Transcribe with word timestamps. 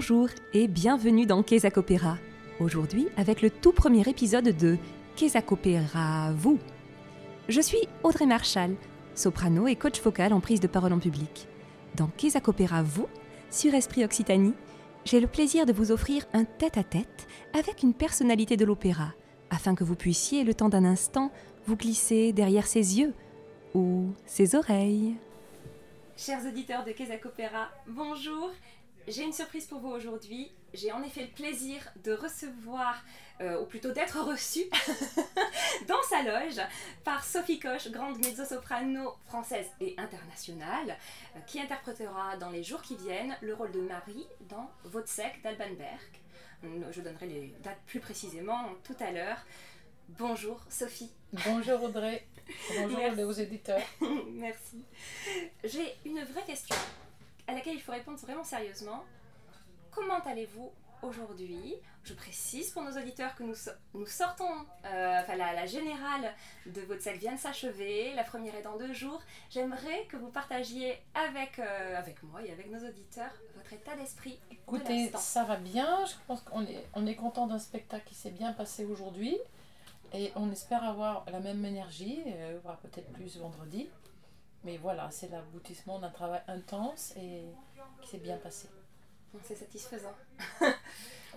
Bonjour 0.00 0.30
et 0.54 0.66
bienvenue 0.66 1.26
dans 1.26 1.42
Kézak 1.42 1.76
Opéra. 1.76 2.16
Aujourd'hui, 2.58 3.08
avec 3.18 3.42
le 3.42 3.50
tout 3.50 3.72
premier 3.72 4.00
épisode 4.08 4.56
de 4.56 4.78
Kézak 5.14 5.52
Opéra 5.52 6.32
Vous. 6.32 6.58
Je 7.50 7.60
suis 7.60 7.86
Audrey 8.02 8.24
Marchal, 8.24 8.76
soprano 9.14 9.66
et 9.66 9.76
coach 9.76 10.00
vocal 10.00 10.32
en 10.32 10.40
prise 10.40 10.60
de 10.60 10.68
parole 10.68 10.94
en 10.94 10.98
public. 10.98 11.46
Dans 11.96 12.06
Kézak 12.16 12.48
Opéra 12.48 12.82
Vous, 12.82 13.08
sur 13.50 13.74
Esprit 13.74 14.02
Occitanie, 14.02 14.54
j'ai 15.04 15.20
le 15.20 15.26
plaisir 15.26 15.66
de 15.66 15.74
vous 15.74 15.92
offrir 15.92 16.24
un 16.32 16.44
tête-à-tête 16.44 17.28
avec 17.52 17.82
une 17.82 17.92
personnalité 17.92 18.56
de 18.56 18.64
l'opéra, 18.64 19.12
afin 19.50 19.74
que 19.74 19.84
vous 19.84 19.96
puissiez, 19.96 20.44
le 20.44 20.54
temps 20.54 20.70
d'un 20.70 20.86
instant, 20.86 21.30
vous 21.66 21.76
glisser 21.76 22.32
derrière 22.32 22.66
ses 22.66 22.98
yeux 22.98 23.12
ou 23.74 24.06
ses 24.24 24.54
oreilles. 24.54 25.16
Chers 26.16 26.46
auditeurs 26.46 26.84
de 26.86 26.92
Kézak 26.92 27.26
Opéra, 27.26 27.68
bonjour 27.86 28.50
j'ai 29.08 29.22
une 29.22 29.32
surprise 29.32 29.66
pour 29.66 29.80
vous 29.80 29.88
aujourd'hui. 29.88 30.52
J'ai 30.72 30.92
en 30.92 31.02
effet 31.02 31.22
le 31.22 31.28
plaisir 31.28 31.80
de 32.04 32.12
recevoir, 32.12 33.02
euh, 33.40 33.60
ou 33.60 33.66
plutôt 33.66 33.90
d'être 33.90 34.20
reçue, 34.20 34.68
dans 35.88 36.02
sa 36.08 36.22
loge 36.22 36.60
par 37.02 37.24
Sophie 37.24 37.58
Koch, 37.58 37.90
grande 37.90 38.18
mezzo-soprano 38.18 39.16
française 39.26 39.66
et 39.80 39.94
internationale, 39.98 40.96
euh, 41.36 41.40
qui 41.46 41.60
interprétera 41.60 42.36
dans 42.36 42.50
les 42.50 42.62
jours 42.62 42.82
qui 42.82 42.96
viennent 42.96 43.36
le 43.40 43.54
rôle 43.54 43.72
de 43.72 43.80
Marie 43.80 44.26
dans 44.48 44.70
Vodsec 44.84 45.42
d'Alban 45.42 45.74
Berg. 45.76 46.90
Je 46.90 47.00
donnerai 47.00 47.26
les 47.26 47.54
dates 47.62 47.80
plus 47.86 48.00
précisément 48.00 48.64
tout 48.84 48.96
à 49.00 49.10
l'heure. 49.10 49.38
Bonjour 50.18 50.60
Sophie. 50.68 51.10
Bonjour 51.46 51.82
Audrey. 51.84 52.26
Bonjour 52.76 53.00
aux 53.28 53.32
éditeurs. 53.32 53.82
Merci. 54.32 54.84
J'ai 55.64 55.94
une 56.04 56.22
vraie 56.24 56.44
question 56.44 56.76
à 57.50 57.54
laquelle 57.54 57.74
il 57.74 57.80
faut 57.80 57.92
répondre 57.92 58.18
vraiment 58.18 58.44
sérieusement. 58.44 59.04
Comment 59.90 60.20
allez-vous 60.20 60.70
aujourd'hui? 61.02 61.74
Je 62.04 62.14
précise 62.14 62.70
pour 62.70 62.82
nos 62.82 62.92
auditeurs 62.92 63.34
que 63.34 63.42
nous, 63.42 63.54
nous 63.94 64.06
sortons, 64.06 64.64
euh, 64.84 65.20
enfin 65.20 65.36
la, 65.36 65.66
générale 65.66 66.32
de 66.66 66.80
votre 66.82 67.02
sac 67.02 67.16
vient 67.16 67.34
de 67.34 67.38
s'achever, 67.38 68.14
la 68.14 68.24
première 68.24 68.54
est 68.54 68.62
dans 68.62 68.78
deux 68.78 68.92
jours. 68.92 69.20
J'aimerais 69.50 70.06
que 70.08 70.16
vous 70.16 70.30
partagiez 70.30 70.96
avec, 71.14 71.58
euh, 71.58 71.98
avec 71.98 72.22
moi 72.22 72.40
et 72.42 72.52
avec 72.52 72.70
nos 72.70 72.88
auditeurs 72.88 73.32
votre 73.56 73.72
état 73.72 73.96
d'esprit. 73.96 74.38
Écoutez, 74.50 75.10
ça 75.16 75.44
va 75.44 75.56
bien, 75.56 76.06
je 76.06 76.14
pense 76.26 76.40
qu'on 76.42 76.62
est, 76.62 76.86
on 76.94 77.06
est 77.06 77.16
content 77.16 77.46
d'un 77.46 77.58
spectacle 77.58 78.04
qui 78.06 78.14
s'est 78.14 78.30
bien 78.30 78.52
passé 78.52 78.84
aujourd'hui 78.84 79.36
et 80.12 80.32
on 80.36 80.50
espère 80.50 80.84
avoir 80.84 81.24
la 81.30 81.40
même 81.40 81.64
énergie, 81.64 82.22
euh, 82.26 82.58
voire 82.62 82.78
peut-être 82.78 83.12
plus 83.12 83.36
vendredi. 83.38 83.88
Mais 84.64 84.76
voilà, 84.76 85.10
c'est 85.10 85.28
l'aboutissement 85.28 85.98
d'un 85.98 86.10
travail 86.10 86.42
intense 86.48 87.14
et 87.16 87.44
qui 88.02 88.08
s'est 88.08 88.18
bien 88.18 88.36
passé. 88.36 88.68
C'est 89.44 89.56
satisfaisant. 89.56 90.14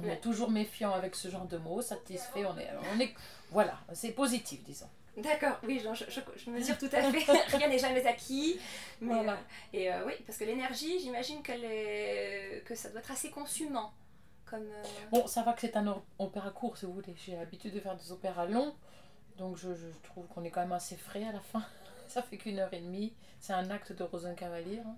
on 0.02 0.08
est 0.08 0.20
toujours 0.20 0.50
méfiant 0.50 0.94
avec 0.94 1.16
ce 1.16 1.30
genre 1.30 1.46
de 1.46 1.58
mots, 1.58 1.82
satisfait, 1.82 2.46
on 2.46 2.58
est, 2.58 2.70
on 2.96 3.00
est 3.00 3.14
voilà, 3.52 3.80
c'est 3.94 4.12
positif, 4.12 4.64
disons. 4.64 4.90
D'accord, 5.16 5.60
oui, 5.64 5.80
je, 5.80 6.06
je, 6.10 6.20
je, 6.36 6.50
mesure 6.50 6.78
tout 6.78 6.90
à 6.92 7.02
fait. 7.12 7.32
Rien 7.58 7.68
n'est 7.68 7.78
jamais 7.78 8.06
acquis. 8.06 8.60
voilà. 9.00 9.34
Euh, 9.34 9.38
et 9.74 9.94
euh, 9.94 10.06
oui, 10.08 10.14
parce 10.26 10.40
que 10.40 10.44
l'énergie, 10.44 11.00
j'imagine 11.00 11.42
est, 11.48 12.64
que 12.66 12.74
ça 12.74 12.90
doit 12.90 13.00
être 13.00 13.12
assez 13.12 13.30
consumant. 13.30 13.94
Comme, 14.46 14.64
euh, 14.64 14.84
Bon, 15.12 15.28
ça 15.28 15.44
va 15.44 15.54
que 15.54 15.62
c'est 15.62 15.78
un 15.78 16.02
opéra 16.18 16.50
court, 16.50 16.78
si 16.78 16.86
vous 16.86 16.94
voulez. 16.94 17.16
J'ai 17.16 17.36
l'habitude 17.36 17.74
de 17.76 17.80
faire 17.80 17.96
des 17.96 18.12
opéras 18.12 18.48
longs, 18.48 18.74
donc 19.38 19.58
je, 19.58 19.76
je 19.76 19.88
trouve 20.02 20.26
qu'on 20.28 20.44
est 20.44 20.50
quand 20.50 20.62
même 20.62 20.72
assez 20.72 20.98
frais 20.98 21.26
à 21.26 21.32
la 21.32 21.42
fin 21.42 21.64
ça 22.14 22.22
fait 22.22 22.38
qu'une 22.38 22.60
heure 22.60 22.74
et 22.74 22.80
demie. 22.80 23.14
C'est 23.40 23.54
un 23.54 23.70
acte 23.70 23.92
de 23.92 24.04
Rosencavalier. 24.04 24.80
Hein. 24.80 24.96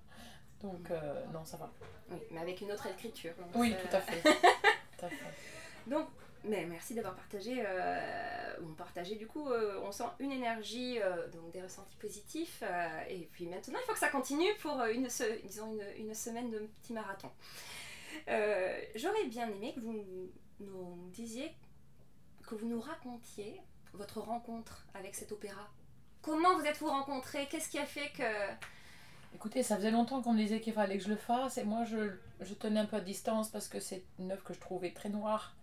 Donc, 0.61 0.91
euh, 0.91 1.25
non, 1.33 1.45
ça 1.45 1.57
va. 1.57 1.71
Oui, 2.11 2.17
mais 2.31 2.41
avec 2.41 2.61
une 2.61 2.71
autre 2.71 2.87
écriture. 2.87 3.33
oui, 3.55 3.73
tout 3.73 3.95
à 3.95 4.01
fait. 4.01 4.21
tout 4.97 5.05
à 5.05 5.09
fait. 5.09 5.25
Donc, 5.87 6.07
mais 6.47 6.65
merci 6.65 6.93
d'avoir 6.93 7.15
partagé. 7.15 7.63
Euh, 7.65 8.55
on 8.63 8.73
partageait 8.73 9.15
du 9.15 9.27
coup, 9.27 9.49
euh, 9.49 9.79
on 9.83 9.91
sent 9.91 10.03
une 10.19 10.31
énergie, 10.31 10.99
euh, 11.01 11.27
donc 11.29 11.51
des 11.51 11.61
ressentis 11.61 11.97
positifs. 11.97 12.63
et 13.09 13.29
puis 13.31 13.47
maintenant, 13.47 13.79
il 13.81 13.85
faut 13.85 13.93
que 13.93 13.99
ça 13.99 14.09
continue 14.09 14.53
pour 14.59 14.83
une, 14.85 15.07
disons 15.45 15.73
une, 15.73 16.07
une, 16.07 16.13
semaine 16.13 16.51
de 16.51 16.59
petit 16.81 16.93
marathon. 16.93 17.31
J'aurais 18.95 19.25
bien 19.27 19.49
aimé 19.49 19.73
que 19.75 19.79
vous 19.79 20.05
nous 20.59 21.09
disiez, 21.11 21.51
que 22.47 22.55
vous 22.55 22.67
nous 22.67 22.79
racontiez 22.79 23.61
votre 23.93 24.19
rencontre 24.19 24.85
avec 24.93 25.15
cet 25.15 25.31
opéra 25.31 25.69
Comment 26.25 26.57
vous 26.57 26.65
êtes-vous 26.65 26.87
rencontrés? 26.87 27.47
Qu'est-ce 27.51 27.69
qui 27.69 27.77
a 27.77 27.85
fait 27.85 28.09
que... 28.17 28.23
Écoutez, 29.35 29.61
ça 29.61 29.75
faisait 29.75 29.91
longtemps 29.91 30.23
qu'on 30.23 30.33
me 30.33 30.39
disait 30.39 30.59
qu'il 30.59 30.73
fallait 30.73 30.97
que 30.97 31.03
je 31.03 31.09
le 31.09 31.17
fasse 31.17 31.59
et 31.59 31.63
moi 31.63 31.83
je, 31.83 32.53
tenais 32.55 32.79
un 32.79 32.87
peu 32.87 32.95
à 32.95 33.01
distance 33.01 33.49
parce 33.49 33.67
que 33.67 33.79
c'est 33.79 34.03
une 34.17 34.31
œuvre 34.31 34.43
que 34.43 34.55
je 34.55 34.59
trouvais 34.59 34.91
très 34.91 35.09
noire. 35.09 35.55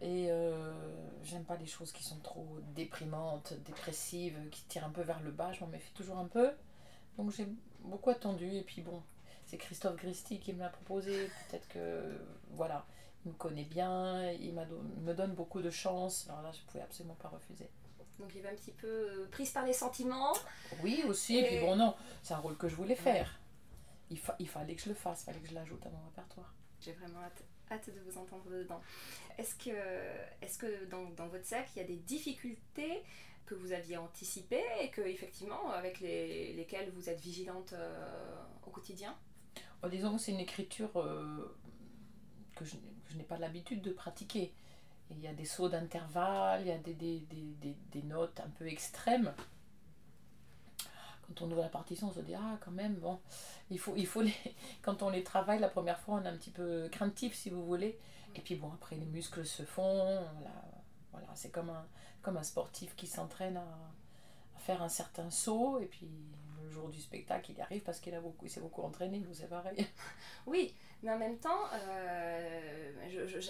Et 0.00 0.32
euh, 0.32 0.74
j'aime 1.22 1.44
pas 1.44 1.54
les 1.54 1.66
choses 1.66 1.92
qui 1.92 2.02
sont 2.02 2.18
trop 2.24 2.58
déprimantes, 2.74 3.52
dépressives, 3.64 4.36
qui 4.50 4.64
tirent 4.64 4.84
un 4.84 4.90
peu 4.90 5.02
vers 5.02 5.20
le 5.20 5.30
bas, 5.30 5.52
je 5.52 5.60
m'en 5.60 5.68
méfie 5.68 5.92
toujours 5.92 6.18
un 6.18 6.26
peu. 6.26 6.50
Donc 7.16 7.30
j'ai 7.30 7.46
beaucoup 7.82 8.10
attendu 8.10 8.50
et 8.52 8.62
puis 8.62 8.82
bon, 8.82 9.00
c'est 9.46 9.58
Christophe 9.58 9.94
Christi 9.94 10.40
qui 10.40 10.54
me 10.54 10.58
l'a 10.58 10.70
proposé, 10.70 11.30
peut-être 11.48 11.68
que 11.68 12.18
voilà, 12.50 12.84
il 13.24 13.30
me 13.30 13.36
connaît 13.36 13.62
bien, 13.62 14.28
il 14.32 14.54
me 14.54 15.14
donne 15.14 15.34
beaucoup 15.34 15.62
de 15.62 15.70
chance, 15.70 16.26
alors 16.28 16.42
là 16.42 16.50
je 16.50 16.62
pouvais 16.62 16.82
absolument 16.82 17.16
pas 17.22 17.28
refuser. 17.28 17.70
Donc 18.18 18.34
il 18.34 18.42
va 18.42 18.50
un 18.50 18.54
petit 18.54 18.72
peu 18.72 18.86
euh, 18.86 19.28
prise 19.30 19.50
par 19.50 19.64
les 19.64 19.72
sentiments. 19.72 20.32
Oui, 20.82 21.04
aussi. 21.06 21.38
Et, 21.38 21.46
puis 21.46 21.60
bon, 21.60 21.76
non, 21.76 21.94
c'est 22.22 22.34
un 22.34 22.38
rôle 22.38 22.56
que 22.56 22.68
je 22.68 22.74
voulais 22.74 22.96
faire. 22.96 23.38
Il, 24.10 24.18
il 24.38 24.48
fallait 24.48 24.74
que 24.74 24.82
je 24.82 24.88
le 24.88 24.94
fasse, 24.94 25.22
il 25.22 25.24
fallait 25.26 25.40
que 25.40 25.48
je 25.48 25.54
l'ajoute 25.54 25.84
à 25.86 25.90
mon 25.90 26.04
répertoire. 26.06 26.52
J'ai 26.80 26.92
vraiment 26.92 27.20
hâte, 27.20 27.42
hâte, 27.70 27.90
de 27.90 28.00
vous 28.00 28.18
entendre 28.18 28.48
dedans. 28.50 28.80
Est-ce 29.36 29.54
que, 29.54 29.70
est 29.70 30.58
que 30.58 30.86
dans, 30.86 31.04
dans, 31.10 31.28
votre 31.28 31.44
sac, 31.44 31.68
il 31.74 31.80
y 31.80 31.82
a 31.82 31.86
des 31.86 31.96
difficultés 31.96 33.02
que 33.46 33.54
vous 33.54 33.72
aviez 33.72 33.96
anticipées 33.96 34.64
et 34.80 34.90
que, 34.90 35.00
effectivement, 35.00 35.70
avec 35.70 36.00
les, 36.00 36.52
lesquelles 36.52 36.90
vous 36.90 37.08
êtes 37.08 37.20
vigilante 37.20 37.72
euh, 37.72 38.36
au 38.66 38.70
quotidien? 38.70 39.16
Oh, 39.82 39.88
Disons 39.88 40.16
que 40.16 40.20
c'est 40.20 40.32
une 40.32 40.40
écriture 40.40 40.90
euh, 40.96 41.56
que 42.56 42.64
je, 42.64 42.76
je 43.08 43.16
n'ai 43.16 43.24
pas 43.24 43.38
l'habitude 43.38 43.82
de 43.82 43.90
pratiquer 43.90 44.52
il 45.10 45.20
y 45.20 45.26
a 45.26 45.32
des 45.32 45.44
sauts 45.44 45.68
d'intervalle, 45.68 46.62
il 46.62 46.68
y 46.68 46.72
a 46.72 46.78
des, 46.78 46.94
des, 46.94 47.20
des, 47.30 47.76
des, 47.92 48.02
notes 48.02 48.40
un 48.40 48.50
peu 48.50 48.66
extrêmes. 48.66 49.32
Quand 51.26 51.42
on 51.42 51.50
ouvre 51.50 51.62
la 51.62 51.68
partition, 51.68 52.08
on 52.08 52.12
se 52.12 52.20
dit 52.20 52.34
Ah, 52.34 52.58
quand 52.64 52.70
même, 52.70 52.94
bon, 52.94 53.18
il 53.70 53.78
faut, 53.78 53.94
il 53.96 54.06
faut 54.06 54.22
les. 54.22 54.34
Quand 54.82 55.02
on 55.02 55.10
les 55.10 55.22
travaille 55.22 55.60
la 55.60 55.68
première 55.68 55.98
fois, 56.00 56.16
on 56.16 56.24
est 56.24 56.28
un 56.28 56.36
petit 56.36 56.50
peu 56.50 56.88
craintif, 56.90 57.34
si 57.34 57.50
vous 57.50 57.64
voulez. 57.64 57.98
Et 58.34 58.40
puis 58.40 58.54
bon, 58.54 58.70
après, 58.72 58.96
les 58.96 59.06
muscles 59.06 59.44
se 59.44 59.62
font. 59.62 60.24
Voilà, 61.12 61.28
c'est 61.34 61.50
comme 61.50 61.70
un, 61.70 61.86
comme 62.22 62.36
un 62.36 62.42
sportif 62.42 62.94
qui 62.96 63.06
s'entraîne 63.06 63.56
à, 63.56 63.60
à, 64.56 64.58
faire 64.58 64.82
un 64.82 64.88
certain 64.88 65.30
saut. 65.30 65.80
Et 65.80 65.86
puis 65.86 66.08
le 66.68 66.74
jour 66.74 66.88
du 66.88 67.00
spectacle, 67.00 67.50
il 67.50 67.58
y 67.58 67.60
arrive 67.60 67.82
parce 67.82 68.00
qu'il 68.00 68.14
a 68.14 68.20
beaucoup, 68.20 68.46
s'est 68.48 68.60
beaucoup 68.60 68.82
entraîné, 68.82 69.22
vous 69.26 69.34
c'est 69.34 69.48
pareil. 69.48 69.86
Oui, 70.46 70.74
mais 71.02 71.10
en 71.10 71.18
même 71.18 71.38
temps, 71.38 71.66
euh, 71.72 72.90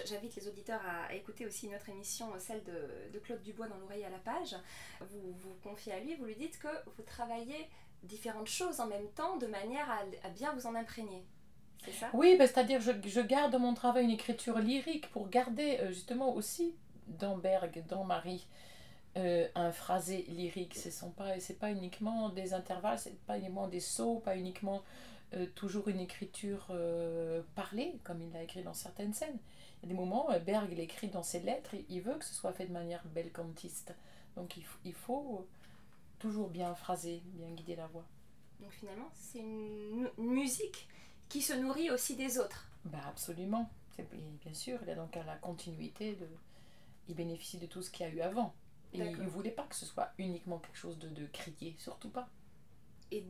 j'invite 0.05 0.35
les 0.35 0.47
auditeurs 0.47 0.81
à, 0.85 1.13
écouter 1.13 1.45
aussi 1.45 1.67
notre 1.67 1.89
émission, 1.89 2.27
celle 2.37 2.63
de, 2.63 3.11
de 3.13 3.19
Claude 3.19 3.41
Dubois 3.41 3.67
dans 3.67 3.77
l'oreille 3.77 4.03
à 4.03 4.09
la 4.09 4.17
page. 4.17 4.55
Vous 4.99 5.33
vous 5.33 5.55
confiez 5.63 5.93
à 5.93 5.99
lui, 5.99 6.15
vous 6.15 6.25
lui 6.25 6.35
dites 6.35 6.59
que 6.59 6.67
vous 6.97 7.03
travaillez 7.03 7.69
différentes 8.03 8.47
choses 8.47 8.79
en 8.79 8.87
même 8.87 9.09
temps 9.15 9.37
de 9.37 9.47
manière 9.47 9.89
à, 9.89 10.29
bien 10.29 10.53
vous 10.53 10.67
en 10.67 10.75
imprégner. 10.75 11.23
C'est 11.85 11.93
ça? 11.93 12.09
Oui, 12.13 12.35
ben, 12.37 12.47
c'est-à-dire 12.47 12.81
je, 12.81 12.91
je 13.05 13.21
garde 13.21 13.55
mon 13.55 13.73
travail 13.73 14.03
une 14.03 14.11
écriture 14.11 14.59
lyrique 14.59 15.09
pour 15.11 15.29
garder 15.29 15.77
euh, 15.79 15.89
justement 15.89 16.35
aussi 16.35 16.75
dans 17.07 17.37
Berg, 17.37 17.83
dans 17.87 18.03
Marie, 18.03 18.47
euh, 19.17 19.47
un 19.55 19.71
phrasé 19.71 20.23
lyrique. 20.29 20.75
Ce 20.75 20.89
n'est 21.05 21.11
pas, 21.11 21.33
pas 21.59 21.71
uniquement 21.71 22.29
des 22.29 22.53
intervalles, 22.53 22.99
c'est 22.99 23.19
pas 23.25 23.37
uniquement 23.37 23.67
des 23.67 23.79
sauts, 23.79 24.19
pas 24.19 24.37
uniquement 24.37 24.83
euh, 25.33 25.45
toujours 25.55 25.87
une 25.87 25.99
écriture 25.99 26.67
euh, 26.71 27.41
parlée, 27.55 27.99
comme 28.03 28.21
il 28.21 28.31
l'a 28.31 28.43
écrit 28.43 28.63
dans 28.63 28.73
certaines 28.73 29.13
scènes. 29.13 29.37
Il 29.81 29.89
y 29.89 29.91
a 29.91 29.95
des 29.95 29.99
moments, 29.99 30.27
Berg 30.45 30.67
il 30.71 30.79
écrit 30.79 31.07
dans 31.07 31.23
ses 31.23 31.39
lettres, 31.39 31.75
il 31.87 32.01
veut 32.01 32.15
que 32.15 32.25
ce 32.25 32.33
soit 32.33 32.51
fait 32.51 32.65
de 32.65 32.73
manière 32.73 33.03
belle 33.07 33.31
cantiste. 33.31 33.95
Donc 34.35 34.57
il, 34.57 34.63
il 34.83 34.93
faut 34.93 35.47
toujours 36.19 36.49
bien 36.49 36.75
phraser, 36.75 37.21
bien 37.33 37.49
guider 37.49 37.75
la 37.75 37.87
voix. 37.87 38.05
Donc 38.59 38.71
finalement, 38.71 39.09
c'est 39.13 39.39
une, 39.39 40.09
musique 40.17 40.87
qui 41.29 41.41
se 41.41 41.53
nourrit 41.53 41.89
aussi 41.91 42.15
des 42.15 42.37
autres. 42.37 42.67
Bah 42.85 42.99
absolument. 43.07 43.69
Bien 43.97 44.53
sûr, 44.53 44.79
il 44.83 44.89
a 44.89 44.95
donc 44.95 45.15
à 45.17 45.23
la 45.23 45.35
continuité, 45.35 46.15
de, 46.15 46.27
il 47.07 47.15
bénéficie 47.15 47.57
de 47.57 47.65
tout 47.65 47.81
ce 47.81 47.89
qu'il 47.89 48.05
y 48.05 48.09
a 48.09 48.11
eu 48.11 48.21
avant. 48.21 48.53
Et 48.93 48.97
il 48.99 49.11
ne 49.11 49.27
voulait 49.27 49.51
pas 49.51 49.63
que 49.63 49.75
ce 49.75 49.85
soit 49.85 50.11
uniquement 50.17 50.57
quelque 50.59 50.77
chose 50.77 50.97
de, 50.97 51.09
de 51.09 51.27
crié, 51.27 51.75
surtout 51.77 52.09
pas. 52.09 52.27
Et 53.11 53.23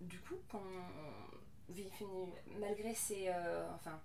du 0.00 0.18
coup, 0.20 0.36
quand 0.50 0.62
malgré 2.58 2.94
ces, 2.94 3.28
euh, 3.28 3.66
enfin, 3.74 4.00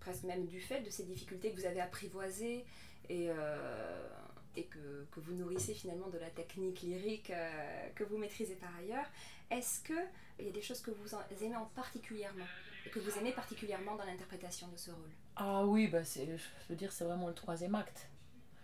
presque 0.00 0.24
même 0.24 0.46
du 0.46 0.60
fait 0.60 0.80
de 0.80 0.90
ces 0.90 1.04
difficultés 1.04 1.52
que 1.52 1.56
vous 1.56 1.66
avez 1.66 1.80
apprivoisées 1.80 2.64
et, 3.08 3.30
euh, 3.30 4.08
et 4.56 4.64
que, 4.64 5.06
que, 5.10 5.20
vous 5.20 5.34
nourrissez 5.34 5.74
finalement 5.74 6.08
de 6.08 6.18
la 6.18 6.30
technique 6.30 6.82
lyrique 6.82 7.30
euh, 7.30 7.88
que 7.94 8.04
vous 8.04 8.18
maîtrisez 8.18 8.56
par 8.56 8.74
ailleurs, 8.76 9.06
est-ce 9.50 9.82
qu'il 9.82 10.46
y 10.46 10.48
a 10.48 10.52
des 10.52 10.62
choses 10.62 10.80
que 10.80 10.90
vous 10.90 11.44
aimez 11.44 11.56
en 11.56 11.66
particulièrement 11.66 12.46
que 12.92 12.98
vous 12.98 13.18
aimez 13.18 13.32
particulièrement 13.32 13.94
dans 13.96 14.04
l'interprétation 14.04 14.68
de 14.68 14.76
ce 14.76 14.90
rôle? 14.90 15.10
Ah 15.36 15.64
oui, 15.64 15.86
bah 15.86 16.02
je 16.02 16.22
veux 16.68 16.76
dire, 16.76 16.92
c'est 16.92 17.04
vraiment 17.04 17.28
le 17.28 17.34
troisième 17.34 17.74
acte. 17.74 18.08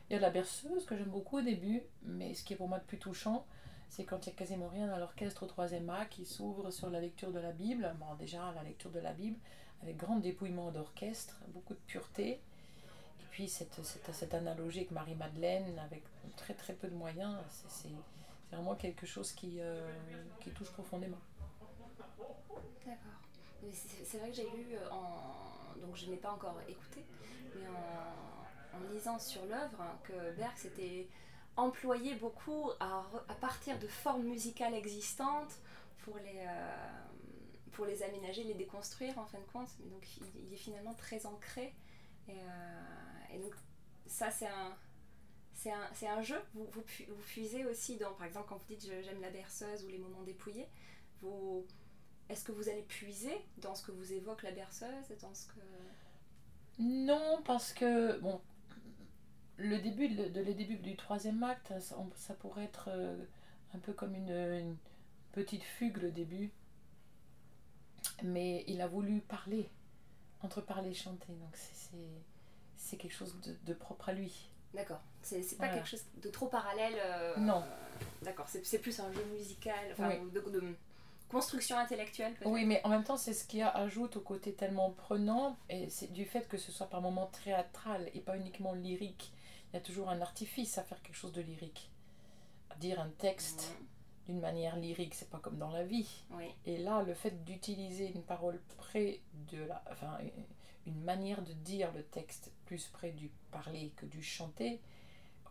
Il 0.09 0.13
y 0.13 0.17
a 0.17 0.21
la 0.21 0.31
berceuse 0.31 0.87
que 0.87 0.97
j'aime 0.97 1.11
beaucoup 1.11 1.39
au 1.39 1.43
début, 1.43 1.83
mais 2.03 2.35
ce 2.35 2.45
qui 2.45 2.53
est 2.53 2.57
pour 2.57 2.69
moi 2.69 2.79
le 2.79 2.85
plus 2.85 2.99
touchant, 2.99 3.45
c'est 3.89 4.05
quand 4.05 4.27
il 4.27 4.31
y 4.31 4.33
a 4.33 4.37
quasiment 4.37 4.69
rien 4.69 4.87
dans 4.87 4.99
l'orchestre 4.99 5.43
au 5.43 5.47
troisième 5.47 5.91
acte 5.91 6.13
qui 6.13 6.25
s'ouvre 6.25 6.71
sur 6.71 6.91
la 6.91 7.01
lecture 7.01 7.33
de 7.33 7.41
la 7.41 7.53
Bible. 7.53 7.93
Bon, 7.99 8.15
déjà, 8.15 8.53
la 8.55 8.63
lecture 8.63 8.91
de 8.91 9.01
la 9.01 9.13
Bible, 9.13 9.39
avec 9.83 9.97
grand 9.97 10.17
dépouillement 10.17 10.71
d'orchestre, 10.71 11.41
beaucoup 11.49 11.75
de 11.75 11.81
pureté. 11.87 12.31
Et 13.21 13.25
puis 13.31 13.49
cette, 13.49 13.83
cette, 13.85 14.13
cette 14.15 14.35
analogie 14.35 14.79
avec 14.81 14.93
Marie-Madeleine, 14.93 15.79
avec 15.81 16.05
très 16.37 16.55
très 16.55 16.73
peu 16.75 16.89
de 16.89 16.95
moyens, 16.95 17.37
c'est, 17.49 17.71
c'est 17.71 17.95
vraiment 18.53 18.77
quelque 18.77 19.07
chose 19.07 19.33
qui, 19.33 19.61
euh, 19.61 19.93
qui 20.41 20.51
touche 20.51 20.71
profondément. 20.71 21.19
D'accord. 22.87 22.97
C'est 24.05 24.19
vrai 24.19 24.31
que 24.31 24.37
j'ai 24.37 24.49
lu 24.51 24.75
euh, 24.75 24.91
en. 24.91 25.79
Donc 25.81 25.97
je 25.97 26.09
n'ai 26.09 26.17
pas 26.17 26.31
encore 26.31 26.57
écouté, 26.69 27.05
mais 27.55 27.67
en, 27.67 28.46
en 28.77 28.93
lisant 28.93 29.19
sur 29.19 29.45
l'œuvre 29.47 29.81
hein, 29.81 29.99
que 30.05 30.33
Berg 30.37 30.57
s'était 30.57 31.09
employé 31.57 32.15
beaucoup 32.15 32.71
à, 32.81 33.05
partir 33.41 33.79
de 33.79 33.87
formes 33.87 34.25
musicales 34.25 34.75
existantes 34.75 35.59
pour 35.99 36.17
les, 36.19 36.41
euh, 36.41 36.77
pour 37.73 37.87
les 37.87 38.03
aménager, 38.03 38.45
les 38.45 38.55
déconstruire 38.55 39.19
en 39.19 39.25
fin 39.25 39.39
de 39.39 39.45
compte. 39.53 39.69
Mais 39.81 39.91
donc 39.91 40.07
il, 40.37 40.53
est 40.53 40.57
finalement 40.57 40.95
très 40.95 41.27
ancré. 41.27 41.75
Et, 42.29 42.33
euh, 42.33 43.35
et 43.35 43.39
donc 43.39 43.55
ça 44.07 44.31
c'est 44.31 44.47
un, 44.47 44.77
c'est 45.55 45.73
un, 45.73 46.17
un 46.19 46.23
jeu. 46.23 46.41
Vous, 46.55 46.67
vous, 46.73 46.83
vous 47.09 47.69
aussi 47.71 47.97
dans, 47.97 48.13
par 48.13 48.27
exemple, 48.27 48.47
quand 48.49 48.57
vous 48.57 48.75
dites 48.75 48.87
j'aime 49.03 49.21
la 49.21 49.31
berceuse 49.31 49.85
ou 49.85 49.89
les 49.89 49.99
moments 49.99 50.23
dépouillés, 50.23 50.69
vous, 51.23 51.67
est-ce 52.29 52.45
que 52.45 52.53
vous 52.53 52.69
allez 52.69 52.83
puiser 52.83 53.37
dans 53.59 53.75
ce 53.75 53.83
que 53.83 53.93
vous 53.93 54.13
évoque 54.13 54.43
la 54.43 54.53
berceuse 54.53 55.09
dans 55.21 55.35
ce 55.35 55.47
que... 55.47 55.61
Non, 56.79 57.41
parce 57.45 57.73
que, 57.73 58.19
bon, 58.19 58.41
le 59.57 59.79
début, 59.79 60.09
de, 60.09 60.41
le 60.41 60.55
début 60.55 60.77
du 60.77 60.97
troisième 60.97 61.43
acte, 61.43 61.73
ça, 61.81 61.97
ça 62.15 62.35
pourrait 62.35 62.65
être 62.65 62.89
euh, 62.89 63.17
un 63.75 63.79
peu 63.79 63.93
comme 63.93 64.15
une, 64.15 64.31
une, 64.31 64.77
petite 65.33 65.63
fugue, 65.63 65.99
le 65.99 66.11
début. 66.11 66.51
Mais 68.23 68.65
il 68.67 68.81
a 68.81 68.87
voulu 68.87 69.21
parler, 69.21 69.69
entre 70.43 70.61
parler 70.61 70.91
et 70.91 70.95
chanter. 70.95 71.33
Donc 71.33 71.57
c'est 72.77 72.97
quelque 72.97 73.15
chose 73.15 73.39
de, 73.41 73.57
de 73.65 73.75
propre 73.75 74.11
à 74.11 74.13
lui. 74.13 74.49
D'accord. 74.75 75.01
C'est 75.23 75.41
pas 75.41 75.67
voilà. 75.67 75.75
quelque 75.75 75.89
chose 75.89 76.05
de 76.23 76.29
trop 76.29 76.47
parallèle. 76.47 76.95
Euh, 76.99 77.37
non. 77.39 77.65
D'accord. 78.23 78.47
C'est 78.49 78.79
plus 78.79 78.99
un 79.01 79.13
jeu 79.13 79.25
musical, 79.33 79.75
enfin, 79.93 80.11
oui. 80.11 80.31
de, 80.33 80.41
de, 80.51 80.77
construction 81.29 81.77
intellectuelle. 81.77 82.35
Oui, 82.45 82.65
mais 82.65 82.81
en 82.85 82.89
même 82.89 83.05
temps, 83.05 83.17
c'est 83.17 83.33
ce 83.33 83.45
qui 83.45 83.63
ajoute 83.63 84.17
au 84.17 84.21
côté 84.21 84.53
tellement 84.53 84.91
prenant, 84.91 85.57
et 85.69 85.91
c'est 85.91 86.13
du 86.13 86.25
fait 86.25 86.47
que 86.49 86.57
ce 86.57 86.71
soit 86.71 86.87
par 86.87 87.01
moments 87.01 87.31
théâtral 87.45 88.09
et 88.15 88.21
pas 88.21 88.37
uniquement 88.37 88.75
lyrique. 88.75 89.33
Il 89.73 89.77
y 89.77 89.79
a 89.79 89.81
toujours 89.81 90.09
un 90.09 90.21
artifice 90.21 90.79
à 90.79 90.83
faire 90.83 91.03
quelque 91.03 91.17
chose 91.17 91.33
de 91.33 91.43
lyrique. 91.43 91.91
À 92.71 92.77
dire 92.77 93.01
un 93.01 93.11
texte 93.11 93.71
mmh. 93.71 94.27
d'une 94.27 94.41
manière 94.41 94.77
lyrique, 94.77 95.15
c'est 95.15 95.31
pas 95.31 95.39
comme 95.39 95.59
dans 95.59 95.71
la 95.71 95.85
vie. 95.85 96.25
Oui. 96.31 96.47
Et 96.65 96.79
là, 96.79 97.03
le 97.03 97.15
fait 97.15 97.45
d'utiliser 97.45 98.13
une 98.15 98.23
parole 98.23 98.61
près 98.77 99.21
de 99.51 99.59
la. 99.59 99.83
Enfin, 99.91 100.19
une 100.87 101.03
manière 101.03 101.43
de 101.43 101.53
dire 101.53 101.93
le 101.93 102.05
texte 102.05 102.53
plus 102.65 102.87
près 102.87 103.11
du 103.11 103.31
parler 103.51 103.93
que 103.97 104.07
du 104.07 104.23
chanter 104.23 104.81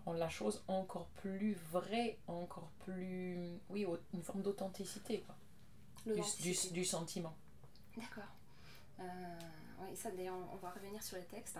rend 0.06 0.13
la 0.13 0.29
chose 0.29 0.63
encore 0.68 1.07
plus 1.07 1.53
vraie, 1.71 2.18
encore 2.27 2.69
plus. 2.79 3.59
Oui, 3.69 3.85
une 4.13 4.23
forme 4.23 4.41
d'authenticité, 4.41 5.21
quoi. 5.21 5.35
Du, 6.06 6.21
du, 6.41 6.56
du, 6.71 6.85
sentiment. 6.85 7.35
D'accord. 7.97 8.29
Euh, 9.00 9.03
oui, 9.81 9.95
ça 9.95 10.11
d'ailleurs, 10.11 10.38
on 10.53 10.57
va 10.57 10.69
revenir 10.69 11.01
sur 11.01 11.18
les 11.18 11.25
textes. 11.25 11.57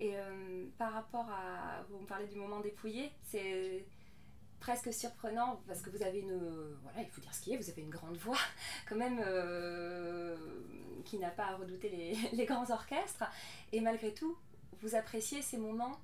Et 0.00 0.16
euh, 0.16 0.66
par 0.78 0.92
rapport 0.92 1.28
à. 1.30 1.82
Vous 1.90 1.98
me 1.98 2.06
parlez 2.06 2.26
du 2.26 2.36
moment 2.36 2.60
dépouillé, 2.60 3.12
c'est 3.22 3.84
presque 4.60 4.92
surprenant 4.92 5.60
parce 5.66 5.80
que 5.82 5.90
vous 5.90 6.02
avez 6.02 6.20
une. 6.20 6.76
Voilà, 6.82 7.02
il 7.02 7.08
faut 7.08 7.20
dire 7.20 7.34
ce 7.34 7.42
qui 7.42 7.52
est, 7.52 7.56
vous 7.56 7.70
avez 7.70 7.82
une 7.82 7.90
grande 7.90 8.16
voix, 8.16 8.38
quand 8.88 8.96
même, 8.96 9.22
euh, 9.24 10.36
qui 11.04 11.18
n'a 11.18 11.30
pas 11.30 11.46
à 11.46 11.56
redouter 11.56 11.88
les, 11.88 12.16
les, 12.36 12.44
grands 12.46 12.70
orchestres. 12.70 13.24
Et 13.72 13.80
malgré 13.80 14.12
tout, 14.12 14.36
vous 14.80 14.94
appréciez 14.94 15.42
ces 15.42 15.58
moments 15.58 15.98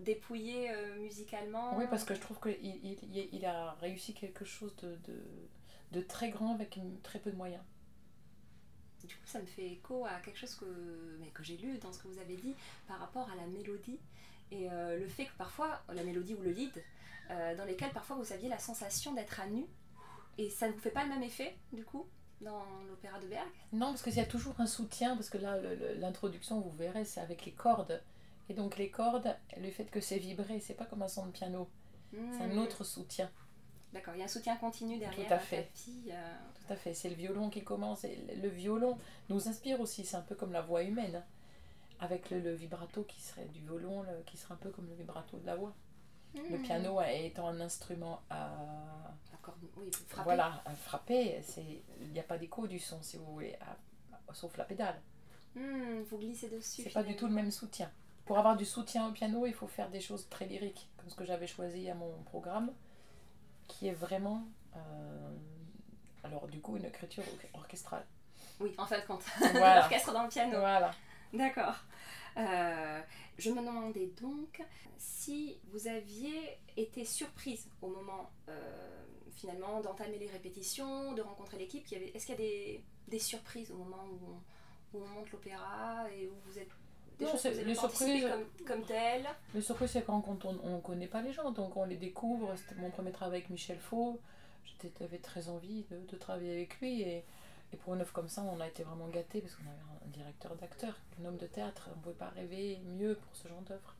dépouillés 0.00 0.70
euh, 0.70 0.98
musicalement? 0.98 1.76
Oui, 1.76 1.84
parce 1.88 2.04
que 2.04 2.14
je 2.14 2.20
trouve 2.20 2.40
qu'il 2.40 2.56
il, 2.62 3.28
il, 3.32 3.44
a 3.46 3.72
réussi 3.80 4.14
quelque 4.14 4.44
chose 4.44 4.74
de, 4.76 4.96
de, 5.04 5.22
de 5.92 6.00
très 6.00 6.30
grand 6.30 6.54
avec 6.54 6.78
très 7.02 7.18
peu 7.18 7.30
de 7.30 7.36
moyens. 7.36 7.62
Du 9.04 9.14
coup, 9.14 9.26
ça 9.26 9.40
me 9.40 9.46
fait 9.46 9.66
écho 9.66 10.04
à 10.04 10.20
quelque 10.20 10.38
chose 10.38 10.54
que, 10.54 10.66
mais 11.20 11.28
que 11.28 11.42
j'ai 11.42 11.56
lu 11.56 11.78
dans 11.78 11.92
ce 11.92 11.98
que 11.98 12.08
vous 12.08 12.18
avez 12.18 12.36
dit 12.36 12.54
par 12.86 12.98
rapport 12.98 13.28
à 13.30 13.34
la 13.36 13.46
mélodie 13.46 13.98
et 14.50 14.70
euh, 14.70 14.98
le 14.98 15.06
fait 15.06 15.26
que 15.26 15.36
parfois, 15.38 15.80
la 15.92 16.02
mélodie 16.02 16.34
ou 16.34 16.42
le 16.42 16.50
lead, 16.50 16.82
euh, 17.30 17.56
dans 17.56 17.64
lesquels 17.64 17.92
parfois 17.92 18.16
vous 18.16 18.32
aviez 18.32 18.48
la 18.48 18.58
sensation 18.58 19.14
d'être 19.14 19.40
à 19.40 19.46
nu 19.46 19.64
et 20.38 20.50
ça 20.50 20.68
ne 20.68 20.72
vous 20.72 20.80
fait 20.80 20.90
pas 20.90 21.04
le 21.04 21.10
même 21.10 21.22
effet 21.22 21.56
du 21.72 21.84
coup 21.84 22.06
dans 22.40 22.64
l'opéra 22.88 23.18
de 23.20 23.26
Berg? 23.26 23.48
Non, 23.72 23.88
parce 23.88 24.02
qu'il 24.02 24.14
y 24.14 24.20
a 24.20 24.26
toujours 24.26 24.58
un 24.58 24.66
soutien, 24.66 25.14
parce 25.14 25.28
que 25.28 25.38
là, 25.38 25.58
l'introduction, 25.98 26.60
vous 26.60 26.70
verrez, 26.70 27.04
c'est 27.04 27.20
avec 27.20 27.44
les 27.44 27.52
cordes. 27.52 28.02
Et 28.48 28.54
donc 28.54 28.78
les 28.78 28.90
cordes, 28.90 29.36
le 29.58 29.70
fait 29.70 29.84
que 29.84 30.00
c'est 30.00 30.18
vibré, 30.18 30.58
c'est 30.60 30.74
pas 30.74 30.86
comme 30.86 31.02
un 31.02 31.08
son 31.08 31.26
de 31.26 31.32
piano. 31.32 31.68
Mmh. 32.12 32.16
C'est 32.32 32.44
un 32.44 32.56
autre 32.56 32.82
soutien. 32.82 33.30
D'accord, 33.92 34.14
il 34.14 34.18
y 34.18 34.22
a 34.22 34.26
un 34.26 34.28
soutien 34.28 34.56
continu 34.56 34.98
derrière. 34.98 35.26
Tout 35.26 35.34
à 35.34 35.38
fait. 35.38 35.64
Tapis, 35.64 36.10
euh... 36.10 36.34
Tout 36.66 36.72
à 36.72 36.76
fait. 36.76 36.94
C'est 36.94 37.08
le 37.08 37.16
violon 37.16 37.50
qui 37.50 37.64
commence. 37.64 38.04
Et 38.04 38.16
le 38.40 38.48
violon 38.48 38.96
nous 39.28 39.48
inspire 39.48 39.80
aussi. 39.80 40.04
C'est 40.04 40.16
un 40.16 40.22
peu 40.22 40.34
comme 40.34 40.52
la 40.52 40.62
voix 40.62 40.82
humaine. 40.82 41.16
Hein, 41.16 41.24
avec 42.00 42.30
le, 42.30 42.40
le, 42.40 42.54
vibrato 42.54 43.02
qui 43.02 43.20
serait 43.20 43.44
du 43.46 43.60
violon, 43.60 44.02
le, 44.02 44.22
qui 44.24 44.38
serait 44.38 44.54
un 44.54 44.56
peu 44.56 44.70
comme 44.70 44.88
le 44.88 44.94
vibrato 44.94 45.38
de 45.38 45.46
la 45.46 45.56
voix. 45.56 45.74
Mmh. 46.34 46.38
Le 46.50 46.58
piano 46.58 47.00
étant 47.02 47.48
un 47.48 47.60
instrument 47.60 48.22
à. 48.30 48.50
Oui, 49.76 49.90
frapper. 50.06 50.24
Voilà, 50.24 50.62
à 50.64 50.74
frapper. 50.74 51.42
Il 52.00 52.12
n'y 52.12 52.20
a 52.20 52.22
pas 52.22 52.38
d'écho 52.38 52.66
du 52.66 52.78
son, 52.78 53.02
si 53.02 53.16
vous 53.16 53.32
voulez, 53.32 53.56
à, 53.60 54.32
sauf 54.32 54.56
la 54.56 54.64
pédale. 54.64 55.00
Mmh, 55.56 56.02
vous 56.08 56.18
glissez 56.18 56.48
dessus. 56.48 56.82
C'est 56.82 56.90
pas 56.90 57.02
du 57.02 57.16
tout 57.16 57.26
le 57.26 57.32
même 57.32 57.50
soutien. 57.50 57.90
Pour 58.26 58.38
avoir 58.38 58.56
du 58.56 58.64
soutien 58.64 59.08
au 59.08 59.12
piano, 59.12 59.44
il 59.46 59.54
faut 59.54 59.66
faire 59.66 59.90
des 59.90 60.00
choses 60.00 60.28
très 60.28 60.46
lyriques, 60.46 60.88
comme 60.96 61.10
ce 61.10 61.16
que 61.16 61.24
j'avais 61.24 61.48
choisi 61.48 61.90
à 61.90 61.94
mon 61.94 62.12
programme 62.24 62.70
qui 63.70 63.88
est 63.88 63.92
vraiment, 63.92 64.42
euh, 64.76 65.30
alors 66.24 66.46
du 66.48 66.60
coup, 66.60 66.76
une 66.76 66.84
écriture 66.84 67.24
orchestrale. 67.54 68.04
Oui, 68.60 68.74
en 68.76 68.86
fin 68.86 68.98
de 68.98 69.06
compte. 69.06 69.22
Voilà. 69.38 69.80
L'orchestre 69.80 70.12
dans 70.12 70.24
le 70.24 70.28
piano. 70.28 70.58
Voilà. 70.58 70.90
D'accord. 71.32 71.76
Euh, 72.36 73.00
je 73.38 73.50
me 73.50 73.60
demandais 73.60 74.10
donc 74.20 74.62
si 74.98 75.58
vous 75.72 75.88
aviez 75.88 76.58
été 76.76 77.04
surprise 77.04 77.68
au 77.82 77.88
moment 77.88 78.30
euh, 78.48 79.04
finalement 79.32 79.80
d'entamer 79.80 80.18
les 80.18 80.28
répétitions, 80.28 81.12
de 81.12 81.22
rencontrer 81.22 81.58
l'équipe. 81.58 81.84
Est-ce 81.92 82.26
qu'il 82.26 82.34
y 82.34 82.38
a 82.38 82.40
des, 82.40 82.84
des, 83.08 83.18
surprises 83.18 83.70
au 83.72 83.76
moment 83.76 84.04
où 84.12 84.20
on, 84.94 84.98
où 84.98 85.02
on 85.02 85.08
monte 85.08 85.30
l'opéra 85.32 86.04
et 86.12 86.28
où 86.28 86.34
vous 86.46 86.58
êtes 86.58 86.70
des 87.20 87.26
non, 87.26 87.32
choses 87.32 87.42
que 87.42 88.22
vous 88.22 88.28
comme, 88.28 88.66
comme 88.66 88.82
telles 88.84 89.26
Les 89.54 89.60
surprises, 89.60 89.90
c'est 89.90 90.02
quand, 90.02 90.20
quand 90.20 90.44
on 90.44 90.76
ne 90.76 90.80
connaît 90.80 91.06
pas 91.06 91.22
les 91.22 91.32
gens, 91.32 91.50
donc 91.50 91.76
on 91.76 91.84
les 91.84 91.96
découvre. 91.96 92.54
C'était 92.56 92.80
mon 92.80 92.90
premier 92.90 93.12
travail 93.12 93.38
avec 93.38 93.50
Michel 93.50 93.78
Faux. 93.78 94.20
J'avais 94.98 95.18
très 95.18 95.48
envie 95.48 95.84
de, 95.90 95.98
de, 96.10 96.16
travailler 96.16 96.52
avec 96.52 96.80
lui. 96.80 97.02
Et, 97.02 97.24
et 97.72 97.76
pour 97.76 97.94
une 97.94 98.00
œuvre 98.00 98.12
comme 98.12 98.28
ça, 98.28 98.42
on 98.42 98.60
a 98.60 98.66
été 98.66 98.82
vraiment 98.82 99.08
gâtés 99.08 99.40
parce 99.40 99.54
qu'on 99.54 99.62
avait 99.64 100.06
un 100.06 100.08
directeur 100.08 100.56
d'acteur, 100.56 100.94
un 101.20 101.26
homme 101.26 101.36
de 101.36 101.46
théâtre. 101.46 101.90
On 101.92 101.96
ne 101.96 102.02
pouvait 102.02 102.14
pas 102.14 102.30
rêver 102.30 102.80
mieux 102.84 103.14
pour 103.14 103.36
ce 103.36 103.48
genre 103.48 103.62
d'œuvre. 103.62 103.94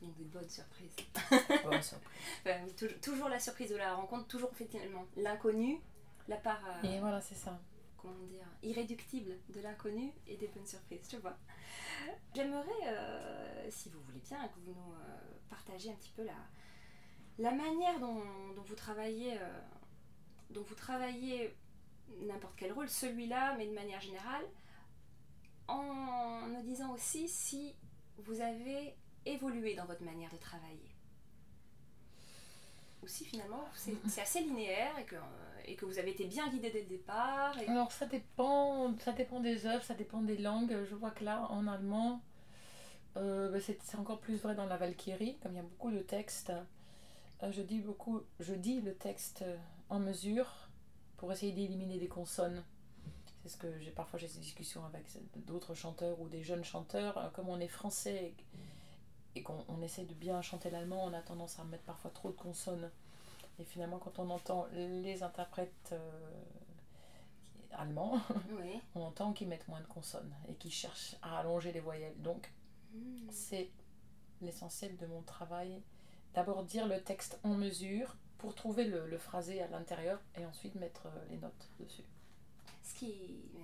Donc 0.00 0.16
des 0.16 0.24
bonnes 0.24 0.48
surprises. 0.48 0.96
Bonne 1.64 1.82
surprise. 1.82 2.18
enfin, 2.46 2.88
toujours 3.02 3.28
la 3.28 3.38
surprise 3.38 3.70
de 3.70 3.76
la 3.76 3.94
rencontre, 3.94 4.26
toujours 4.28 4.50
finalement 4.54 5.04
l'inconnu, 5.16 5.78
la 6.26 6.36
part. 6.36 6.62
Euh, 6.84 6.88
et 6.88 7.00
voilà, 7.00 7.20
c'est 7.20 7.34
ça. 7.34 7.58
Comment 8.00 8.26
dire 8.26 8.46
Irréductible 8.62 9.38
de 9.50 9.60
l'inconnu 9.60 10.12
et 10.26 10.36
des 10.36 10.48
bonnes 10.48 10.66
surprises, 10.66 11.06
tu 11.08 11.18
vois. 11.18 11.36
J'aimerais, 12.34 12.86
euh, 12.86 13.66
si 13.70 13.90
vous 13.90 14.00
voulez 14.00 14.20
bien, 14.20 14.48
que 14.48 14.60
vous 14.60 14.72
nous 14.72 14.92
euh, 14.94 15.18
partagiez 15.50 15.92
un 15.92 15.96
petit 15.96 16.12
peu 16.16 16.24
la, 16.24 17.50
manière 17.52 17.98
dont, 18.00 18.22
vous 18.56 18.74
travaillez, 18.74 19.38
euh, 19.38 19.60
dont 20.50 20.62
vous 20.62 20.74
travaillez 20.74 21.54
n'importe 22.22 22.54
quel 22.56 22.72
rôle, 22.72 22.88
celui-là, 22.88 23.54
mais 23.56 23.66
de 23.66 23.74
manière 23.74 24.00
générale, 24.00 24.44
en 25.68 26.46
me 26.46 26.62
disant 26.62 26.94
aussi 26.94 27.28
si 27.28 27.74
vous 28.18 28.40
avez 28.40 28.94
évolué 29.26 29.74
dans 29.74 29.84
votre 29.84 30.02
manière 30.02 30.30
de 30.30 30.38
travailler. 30.38 30.89
Ou 33.02 33.08
si 33.08 33.24
finalement 33.24 33.64
c'est 33.74 34.20
assez 34.20 34.40
linéaire 34.40 34.98
et 34.98 35.04
que, 35.04 35.16
et 35.64 35.74
que 35.74 35.84
vous 35.86 35.98
avez 35.98 36.10
été 36.10 36.24
bien 36.24 36.48
guidé 36.48 36.70
dès 36.70 36.82
le 36.82 36.88
départ. 36.88 37.56
Alors 37.66 37.92
ça 37.92 38.06
dépend, 38.06 38.96
ça 38.98 39.12
dépend 39.12 39.40
des 39.40 39.66
œuvres, 39.66 39.82
ça 39.84 39.94
dépend 39.94 40.20
des 40.20 40.36
langues. 40.36 40.76
Je 40.88 40.94
vois 40.94 41.10
que 41.10 41.24
là, 41.24 41.46
en 41.50 41.66
allemand, 41.66 42.20
euh, 43.16 43.58
c'est 43.60 43.96
encore 43.96 44.20
plus 44.20 44.36
vrai 44.36 44.54
dans 44.54 44.66
la 44.66 44.76
Valkyrie, 44.76 45.38
comme 45.42 45.52
il 45.52 45.56
y 45.56 45.60
a 45.60 45.62
beaucoup 45.62 45.90
de 45.90 46.00
textes. 46.00 46.52
Euh, 47.42 47.50
je, 47.50 47.62
dis 47.62 47.80
beaucoup, 47.80 48.20
je 48.38 48.52
dis 48.54 48.80
le 48.82 48.94
texte 48.94 49.44
en 49.88 49.98
mesure 49.98 50.68
pour 51.16 51.32
essayer 51.32 51.52
d'éliminer 51.52 51.98
des 51.98 52.08
consonnes. 52.08 52.62
c'est 53.42 53.48
ce 53.48 53.56
que 53.56 53.78
j'ai 53.80 53.90
parfois 53.90 54.18
j'ai 54.18 54.28
ces 54.28 54.40
discussions 54.40 54.84
avec 54.84 55.04
d'autres 55.46 55.74
chanteurs 55.74 56.20
ou 56.20 56.28
des 56.28 56.42
jeunes 56.42 56.64
chanteurs. 56.64 57.16
euh, 57.18 57.28
Comme 57.30 57.48
on 57.48 57.60
est 57.60 57.68
français 57.68 58.34
et, 59.36 59.42
qu'on 59.42 59.64
on 59.68 59.80
essaie 59.82 60.04
de 60.04 60.14
bien 60.14 60.40
chanter 60.42 60.70
l'allemand, 60.70 61.04
on 61.04 61.12
a 61.12 61.20
tendance 61.22 61.58
à 61.58 61.64
mettre 61.64 61.84
parfois 61.84 62.10
trop 62.10 62.30
de 62.30 62.36
consonnes. 62.36 62.90
Et 63.58 63.64
finalement, 63.64 63.98
quand 63.98 64.18
on 64.18 64.30
entend 64.30 64.66
les 64.72 65.22
interprètes 65.22 65.90
euh, 65.92 66.30
allemands, 67.72 68.20
Oui. 68.60 68.80
on 68.94 69.02
entend 69.02 69.32
qu'ils 69.32 69.48
mettent 69.48 69.68
moins 69.68 69.80
de 69.80 69.86
consonnes 69.86 70.34
et 70.48 70.54
qu'ils 70.54 70.72
cherchent 70.72 71.16
à 71.22 71.38
allonger 71.38 71.72
les 71.72 71.80
voyelles. 71.80 72.20
Donc, 72.22 72.50
Mm. 72.92 73.28
c'est 73.30 73.70
l'essentiel 74.40 74.96
de 74.96 75.06
mon 75.06 75.22
travail. 75.22 75.80
D'abord 76.34 76.64
dire 76.64 76.88
le 76.88 77.00
texte 77.00 77.38
en 77.44 77.50
mesure 77.54 78.16
pour 78.38 78.56
trouver 78.56 78.84
le, 78.84 79.06
le 79.06 79.16
phrasé 79.16 79.62
à 79.62 79.68
l'intérieur 79.68 80.18
et 80.36 80.44
ensuite 80.44 80.74
mettre 80.74 81.06
euh, 81.06 81.24
les 81.30 81.36
notes 81.36 81.68
dessus. 81.78 82.02
Ce 82.82 82.94
qui, 82.94 83.12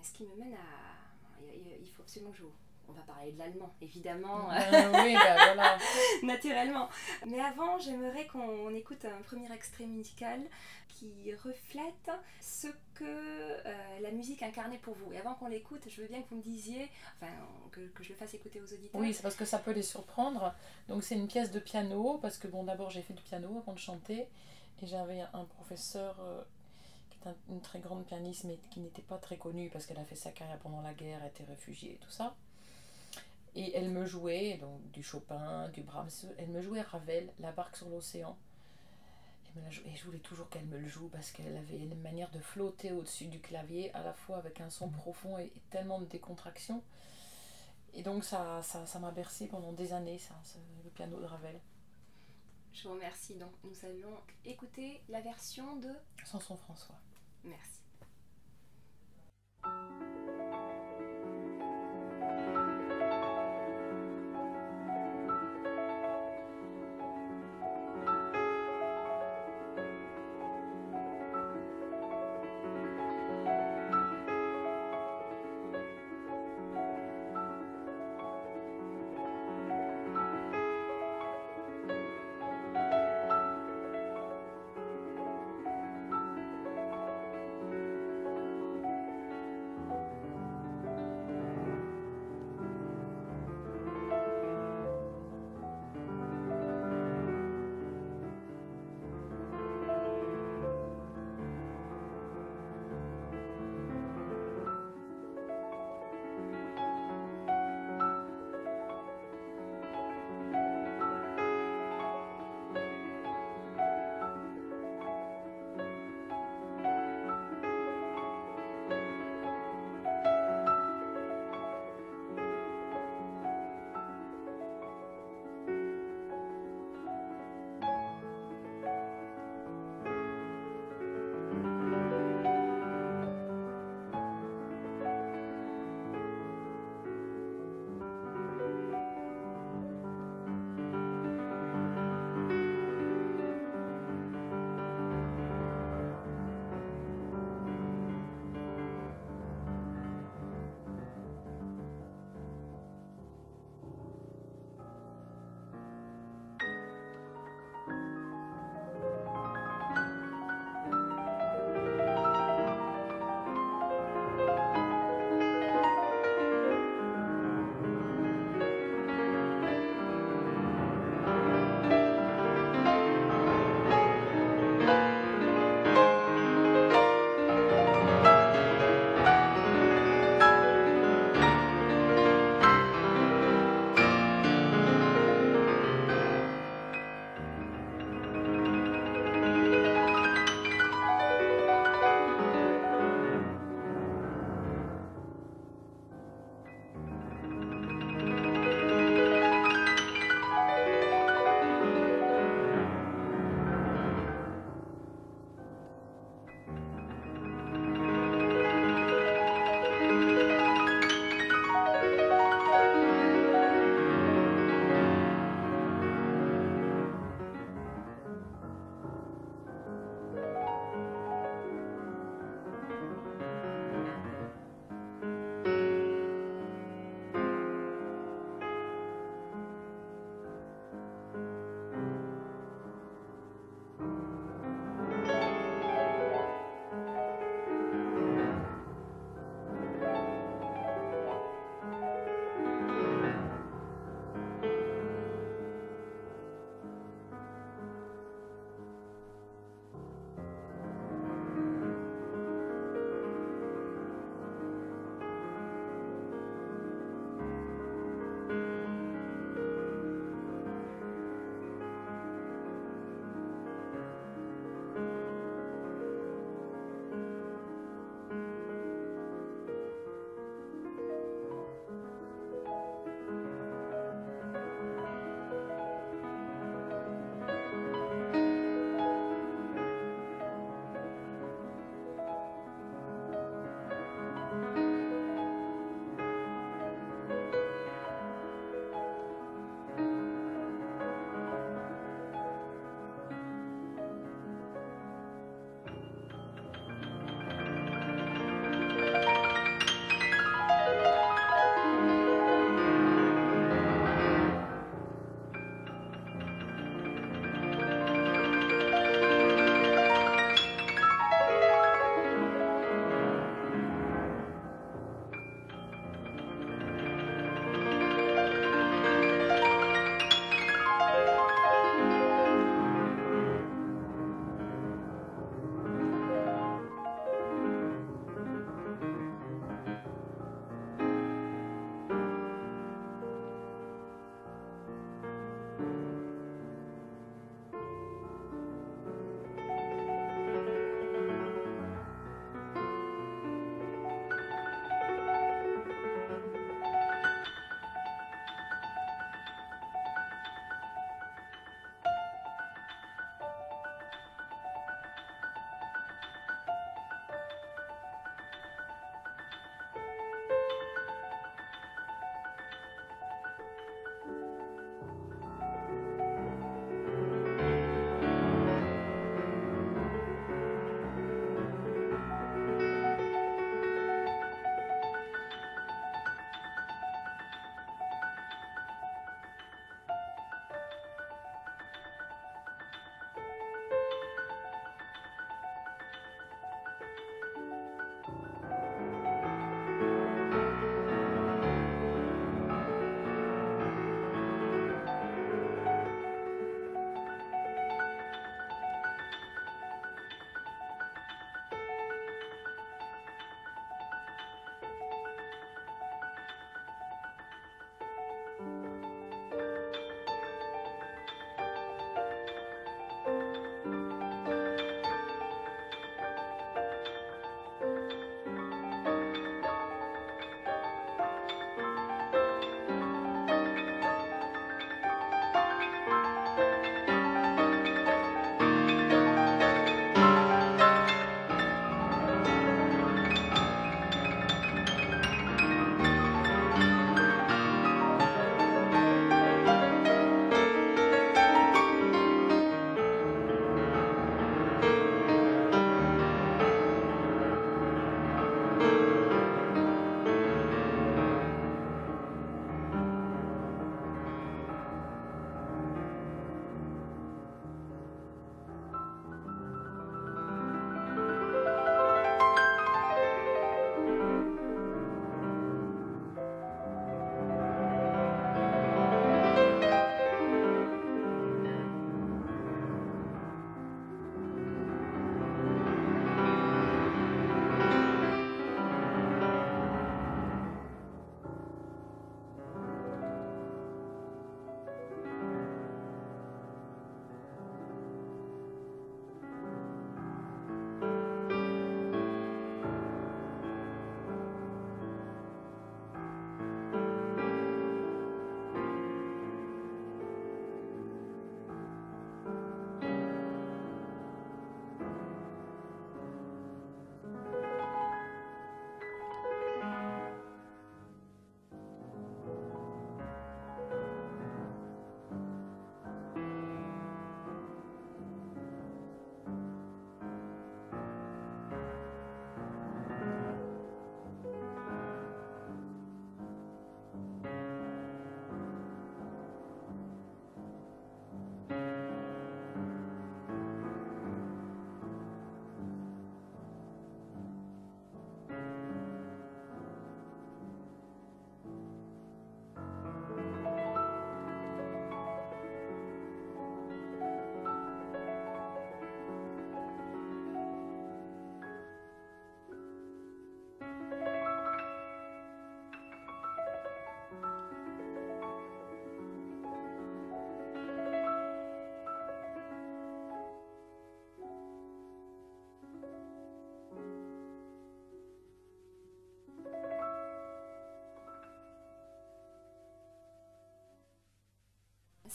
ce 0.00 0.12
qui 0.12 0.22
me 0.26 0.36
mène 0.36 0.54
à. 0.54 1.42
il- 1.42 1.88
faut 1.90 2.02
absolument 2.02 2.30
que 2.30 2.38
je. 2.38 2.44
On 2.88 2.92
va 2.92 3.02
parler 3.02 3.32
de 3.32 3.38
l'allemand, 3.38 3.74
évidemment, 3.82 4.50
Euh, 4.50 4.92
oui, 5.04 5.14
ben 5.14 5.34
voilà. 5.36 5.78
naturellement. 6.22 6.88
Mais 7.26 7.40
avant, 7.40 7.78
j'aimerais 7.78 8.26
qu'on 8.26 8.74
écoute 8.74 9.04
un 9.04 9.22
premier 9.22 9.52
extrait 9.52 9.86
musical 9.86 10.40
qui 10.88 11.34
reflète 11.34 12.10
ce 12.40 12.68
que 12.94 13.04
euh, 13.04 14.00
la 14.00 14.10
musique 14.12 14.42
incarnait 14.42 14.78
pour 14.78 14.94
vous. 14.94 15.12
Et 15.12 15.18
avant 15.18 15.34
qu'on 15.34 15.48
l'écoute, 15.48 15.82
je 15.88 16.00
veux 16.00 16.08
bien 16.08 16.22
que 16.22 16.28
vous 16.30 16.36
me 16.36 16.42
disiez, 16.42 16.88
enfin, 17.20 17.30
que, 17.72 17.80
que 17.88 18.02
je 18.02 18.10
le 18.10 18.14
fasse 18.14 18.32
écouter 18.34 18.60
aux 18.60 18.72
auditeurs. 18.72 19.00
Oui, 19.00 19.12
c'est 19.12 19.22
parce 19.22 19.34
que 19.36 19.44
ça 19.44 19.58
peut 19.58 19.72
les 19.72 19.82
surprendre. 19.82 20.54
Donc 20.88 21.02
c'est 21.02 21.14
une 21.16 21.26
pièce 21.28 21.50
de 21.50 21.58
piano, 21.60 22.18
parce 22.22 22.38
que 22.38 22.48
bon, 22.48 22.64
d'abord 22.64 22.90
j'ai 22.90 23.02
fait 23.02 23.12
du 23.14 23.22
piano 23.22 23.58
avant 23.58 23.72
de 23.74 23.78
chanter, 23.78 24.26
et 24.82 24.86
j'avais 24.86 25.20
un 25.34 25.44
professeur 25.44 26.16
euh, 26.20 26.42
qui 27.10 27.18
est 27.18 27.28
un- 27.30 27.36
une 27.50 27.60
très 27.60 27.80
grande 27.80 28.06
pianiste, 28.06 28.44
mais 28.44 28.58
qui 28.70 28.80
n'était 28.80 29.02
pas 29.02 29.18
très 29.18 29.36
connue, 29.36 29.68
parce 29.70 29.84
qu'elle 29.86 29.98
a 29.98 30.04
fait 30.04 30.16
sa 30.16 30.30
carrière 30.30 30.58
pendant 30.60 30.80
la 30.80 30.94
guerre, 30.94 31.22
était 31.26 31.44
réfugiée 31.44 31.94
et 31.94 31.98
tout 31.98 32.10
ça. 32.10 32.34
Et 33.58 33.74
elle 33.74 33.88
me 33.90 34.04
jouait, 34.04 34.58
donc 34.58 34.90
du 34.92 35.02
Chopin, 35.02 35.68
du 35.70 35.82
Brahms, 35.82 36.10
elle 36.38 36.48
me 36.50 36.60
jouait 36.60 36.82
Ravel, 36.82 37.32
La 37.40 37.52
barque 37.52 37.76
sur 37.76 37.88
l'océan. 37.88 38.36
Elle 39.48 39.60
me 39.62 39.64
la 39.64 39.70
jou- 39.70 39.82
Et 39.86 39.96
je 39.96 40.04
voulais 40.04 40.18
toujours 40.18 40.48
qu'elle 40.50 40.66
me 40.66 40.78
le 40.78 40.86
joue 40.86 41.08
parce 41.08 41.30
qu'elle 41.32 41.56
avait 41.56 41.78
une 41.78 41.98
manière 42.02 42.30
de 42.30 42.38
flotter 42.38 42.92
au-dessus 42.92 43.26
du 43.26 43.40
clavier, 43.40 43.92
à 43.94 44.02
la 44.02 44.12
fois 44.12 44.36
avec 44.36 44.60
un 44.60 44.68
son 44.68 44.90
profond 44.90 45.38
et, 45.38 45.46
et 45.46 45.62
tellement 45.70 45.98
de 46.00 46.04
décontraction. 46.04 46.82
Et 47.94 48.02
donc 48.02 48.24
ça 48.24 48.60
ça 48.62 48.84
ça 48.84 48.98
m'a 48.98 49.10
bercé 49.10 49.46
pendant 49.46 49.72
des 49.72 49.94
années, 49.94 50.18
ça, 50.18 50.34
ce- 50.44 50.58
le 50.84 50.90
piano 50.90 51.18
de 51.18 51.24
Ravel. 51.24 51.58
Je 52.74 52.82
vous 52.88 52.92
remercie. 52.94 53.36
Donc, 53.36 53.52
nous 53.64 53.86
allons 53.86 54.14
écouter 54.44 55.00
la 55.08 55.22
version 55.22 55.76
de. 55.76 55.88
Samson 56.26 56.56
François. 56.58 56.96
Merci. 57.42 57.80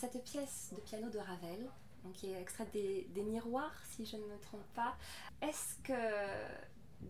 Cette 0.02 0.24
pièce 0.24 0.70
de 0.76 0.82
piano 0.82 1.10
de 1.10 1.20
Ravel, 1.20 1.70
donc 2.04 2.14
qui 2.14 2.32
est 2.32 2.42
extraite 2.42 2.72
des, 2.74 3.08
des 3.14 3.24
miroirs, 3.24 3.74
si 3.92 4.06
je 4.06 4.18
ne 4.18 4.24
me 4.24 4.38
trompe 4.40 4.66
pas, 4.76 4.96
est-ce 5.42 5.76
que 5.84 5.94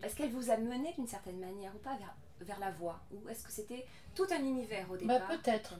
est-ce 0.02 0.16
qu'elle 0.16 0.30
vous 0.30 0.50
a 0.50 0.56
mené 0.56 0.92
d'une 0.94 1.06
certaine 1.06 1.38
manière 1.38 1.74
ou 1.74 1.78
pas 1.78 1.96
vers, 1.96 2.14
vers 2.40 2.58
la 2.58 2.70
voix? 2.70 3.00
Ou 3.12 3.28
est-ce 3.28 3.44
que 3.44 3.52
c'était 3.52 3.86
tout 4.14 4.26
un 4.30 4.40
univers 4.42 4.90
au 4.90 4.96
Bah, 5.02 5.18
départ? 5.18 5.28
peut-être. 5.28 5.74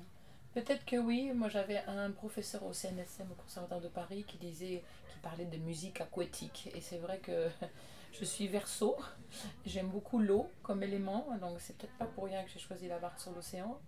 Peut-être 0.55 0.85
que 0.85 0.97
oui. 0.97 1.33
Moi, 1.35 1.49
j'avais 1.49 1.79
un 1.87 2.11
professeur 2.11 2.63
au 2.65 2.73
CNSM, 2.73 3.31
au 3.31 3.35
Conservatoire 3.35 3.81
de 3.81 3.89
Paris, 3.89 4.25
qui 4.27 4.37
disait, 4.39 4.85
qui 5.09 5.19
parlait 5.23 5.47
de 5.47 5.57
musique 5.59 6.01
aquatique. 6.01 6.71
Et 6.75 6.81
c'est 6.81 6.99
vrai 6.99 7.19
que 7.21 7.49
je 8.13 8.25
suis 8.25 8.49
verso. 8.49 8.97
J'aime 9.65 9.89
beaucoup 9.89 10.19
l'eau 10.19 10.51
comme 10.63 10.83
élément. 10.83 11.27
Donc, 11.41 11.57
c'est 11.61 11.77
peut-être 11.77 11.97
pas 11.97 12.07
pour 12.07 12.25
rien 12.25 12.43
que 12.45 12.51
j'ai 12.51 12.59
choisi 12.59 12.87
la 12.89 12.99
barque 12.99 13.21
sur 13.21 13.33
l'océan. 13.33 13.81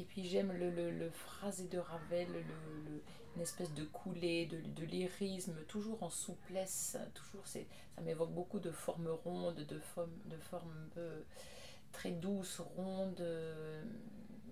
Et 0.00 0.04
puis, 0.04 0.24
j'aime 0.28 0.52
le, 0.52 0.70
le, 0.70 1.10
phrasé 1.10 1.66
de 1.66 1.78
Ravel, 1.78 2.28
le, 2.32 3.02
une 3.36 3.42
espèce 3.42 3.72
de 3.74 3.84
coulée, 3.84 4.46
de, 4.46 4.60
de 4.60 4.84
lyrisme, 4.84 5.54
toujours 5.66 6.02
en 6.02 6.10
souplesse. 6.10 6.96
Toujours, 7.14 7.46
ça 7.46 7.60
m'évoque 8.02 8.32
beaucoup 8.32 8.60
de 8.60 8.70
formes 8.70 9.08
rondes, 9.08 9.56
de 9.56 9.78
formes, 9.78 10.16
de 10.26 10.36
formes 10.36 10.88
très 11.92 12.10
douces, 12.10 12.60
rondes, 12.76 13.20
euh, 13.20 13.82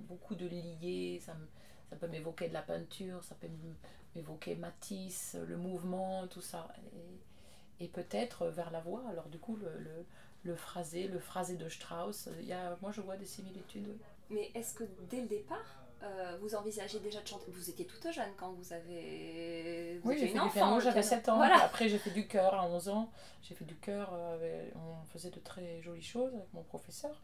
beaucoup 0.09 0.35
de 0.35 0.47
liés. 0.47 1.21
Ça, 1.25 1.37
peut 1.97 2.09
m'évoquer 2.09 2.49
de 2.49 2.55
la 2.55 2.63
peinture, 2.63 3.23
ça 3.23 3.35
peut 3.37 3.49
m'évoquer 4.15 4.57
Matisse, 4.57 5.37
le 5.47 5.57
mouvement, 5.57 6.27
tout 6.27 6.41
ça. 6.41 6.69
Et, 7.79 7.89
peut-être 7.89 8.47
vers 8.49 8.71
la 8.71 8.81
voix. 8.81 9.05
Alors 9.11 9.29
du 9.29 9.39
coup, 9.39 9.59
le 10.43 10.57
phrasé, 10.57 11.09
le 11.09 11.19
phrasé 11.19 11.57
de 11.57 11.69
Strauss, 11.69 12.29
il 12.41 12.47
y 12.47 12.53
a, 12.53 12.77
moi 12.83 12.91
je 12.91 13.01
vois 13.01 13.17
des 13.17 13.27
similitudes. 13.27 13.97
Mais 14.31 14.51
est-ce 14.55 14.75
que 14.75 14.85
dès 15.09 15.21
le 15.21 15.27
départ, 15.29 15.85
euh, 16.03 16.37
vous 16.41 16.55
envisagez 16.55 16.99
déjà 17.01 17.21
de 17.23 17.27
chanter? 17.29 17.51
Vous 17.51 17.71
étiez 17.71 17.87
toute 17.87 18.11
jeune 18.13 18.31
quand 18.37 18.53
vous 18.53 18.73
avez. 18.73 19.99
Vous 20.03 20.11
Oui, 20.11 20.17
j'ai 20.19 20.29
fait 20.29 20.39
du 20.39 20.51
piano, 20.51 20.81
j'avais 20.81 21.01
piano. 21.01 21.09
7 21.09 21.29
ans. 21.29 21.37
Voilà. 21.37 21.63
Après, 21.63 21.89
j'ai 21.89 21.99
fait 21.99 22.11
du 22.11 22.27
chœur 22.27 22.55
à 22.55 22.67
11 22.69 22.89
ans. 22.89 23.11
J'ai 23.43 23.55
fait 23.55 23.65
du 23.65 23.77
chœur, 23.77 24.13
euh, 24.13 24.35
avec- 24.35 24.75
on 24.77 25.05
faisait 25.07 25.31
de 25.31 25.39
très 25.41 25.81
jolies 25.83 26.03
choses 26.03 26.35
avec 26.35 26.53
mon 26.53 26.63
professeur. 26.65 27.23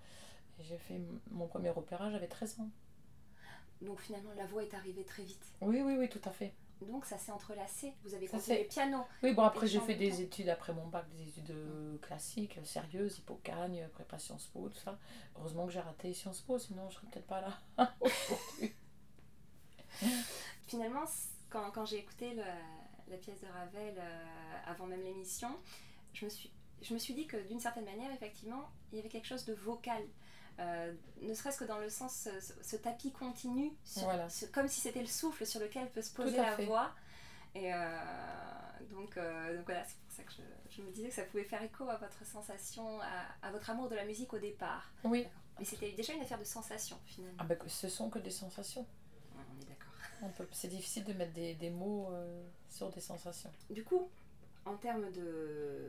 J'ai 0.60 0.78
fait 0.78 1.00
mon 1.30 1.46
premier 1.48 1.70
opéra, 1.70 2.10
j'avais 2.10 2.28
13 2.28 2.58
ans. 2.60 2.68
Donc 3.80 4.00
finalement, 4.00 4.30
la 4.36 4.46
voix 4.46 4.62
est 4.62 4.74
arrivée 4.74 5.02
très 5.04 5.24
vite. 5.24 5.44
Oui, 5.60 5.80
oui, 5.82 5.96
oui, 5.98 6.08
tout 6.08 6.20
à 6.24 6.30
fait. 6.30 6.52
Donc 6.90 7.05
ça 7.07 7.18
s'est 7.18 7.33
entrelacé. 7.33 7.95
Vous 8.05 8.14
avez 8.14 8.27
continué 8.27 8.59
s'est- 8.59 8.64
piano. 8.68 9.05
Oui, 9.23 9.33
bon, 9.35 9.42
après, 9.42 9.66
j'ai 9.66 9.81
fait 9.81 9.95
des 9.95 10.21
études 10.23 10.49
après 10.49 10.73
mon 10.73 10.87
bac, 10.87 11.09
des 11.11 11.29
études 11.29 11.51
euh, 11.51 11.99
classiques, 11.99 12.59
sérieuses, 12.64 13.18
hippocagne, 13.18 13.88
prépa 13.92 14.18
Sciences 14.18 14.47
Po, 14.47 14.68
tout 14.68 14.79
ça. 14.81 14.99
Heureusement 15.37 15.66
que 15.66 15.73
j'ai 15.73 15.81
raté 15.81 16.12
Sciences 16.12 16.40
Po, 16.40 16.59
sinon 16.59 16.88
je 16.90 16.95
serais 16.97 17.07
peut-être 17.09 17.27
pas 17.27 17.40
là. 17.40 17.92
Finalement, 20.66 21.05
quand, 21.51 21.71
quand 21.71 21.85
j'ai 21.85 21.99
écouté 21.99 22.35
le- 22.35 22.42
la 23.11 23.16
pièce 23.18 23.40
de 23.40 23.47
Ravel 23.47 23.95
euh, 23.99 24.57
avant 24.66 24.87
même 24.87 25.03
l'émission, 25.03 25.51
je 26.14 26.25
me 26.25 26.31
suis, 26.31 26.51
je 26.81 26.95
me 26.95 26.99
suis 26.99 27.14
dit 27.14 27.27
que 27.27 27.37
d'une 27.49 27.61
certaine 27.61 27.85
manière, 27.85 28.11
effectivement, 28.12 28.71
il 28.90 28.97
y 28.97 28.99
avait 29.01 29.09
quelque 29.11 29.27
chose 29.27 29.45
de 29.45 29.55
vocal. 29.55 30.03
Euh, 30.58 30.92
ne 31.22 31.34
serait-ce 31.34 31.58
que 31.58 31.64
dans 31.64 31.78
le 31.78 31.88
sens, 31.88 32.28
ce, 32.40 32.62
ce 32.62 32.76
tapis 32.76 33.10
continu, 33.12 33.72
sur- 33.84 34.04
Voilà. 34.04 34.28
sur- 34.28 34.50
comme 34.52 34.68
si 34.68 34.80
c'était 34.80 35.00
le 35.00 35.06
souffle 35.06 35.46
sur 35.46 35.60
lequel 35.60 35.88
peut 35.90 36.02
se 36.02 36.12
poser 36.12 36.36
la 36.36 36.56
fait. 36.56 36.66
voix. 36.66 36.90
Et 37.54 37.72
euh, 37.72 37.98
donc, 38.90 39.16
euh, 39.16 39.56
donc 39.56 39.64
voilà, 39.66 39.84
c'est 39.84 39.96
pour 39.98 40.10
ça 40.12 40.22
que 40.22 40.32
je, 40.32 40.76
je 40.76 40.82
me 40.82 40.90
disais 40.90 41.08
que 41.08 41.14
ça 41.14 41.22
pouvait 41.24 41.44
faire 41.44 41.62
écho 41.62 41.88
à 41.88 41.96
votre 41.96 42.24
sensation, 42.26 43.00
à, 43.00 43.46
à 43.46 43.50
votre 43.50 43.68
amour 43.70 43.88
de 43.88 43.94
la 43.94 44.04
musique 44.04 44.32
au 44.32 44.38
départ. 44.38 44.90
Oui, 45.04 45.26
Mais 45.58 45.64
c'était 45.64 45.92
déjà 45.92 46.12
une 46.14 46.22
affaire 46.22 46.38
de 46.38 46.44
sensation, 46.44 46.98
finalement. 47.06 47.36
ah 47.40 47.44
ben, 47.44 47.58
ce 47.66 47.88
sont 47.88 48.08
que 48.10 48.18
des 48.18 48.30
sensations. 48.30 48.82
Ouais, 49.34 49.42
on 49.56 49.60
est 49.62 49.66
d'accord. 49.68 50.46
C'est 50.52 50.68
difficile 50.68 51.04
de 51.04 51.12
mettre 51.14 51.32
des, 51.32 51.54
des 51.54 51.70
mots 51.70 52.10
sur 52.70 52.90
des 52.90 53.00
sensations. 53.00 53.50
Du 53.70 53.82
coup, 53.84 54.08
en 54.64 54.76
termes 54.76 55.10
de, 55.10 55.88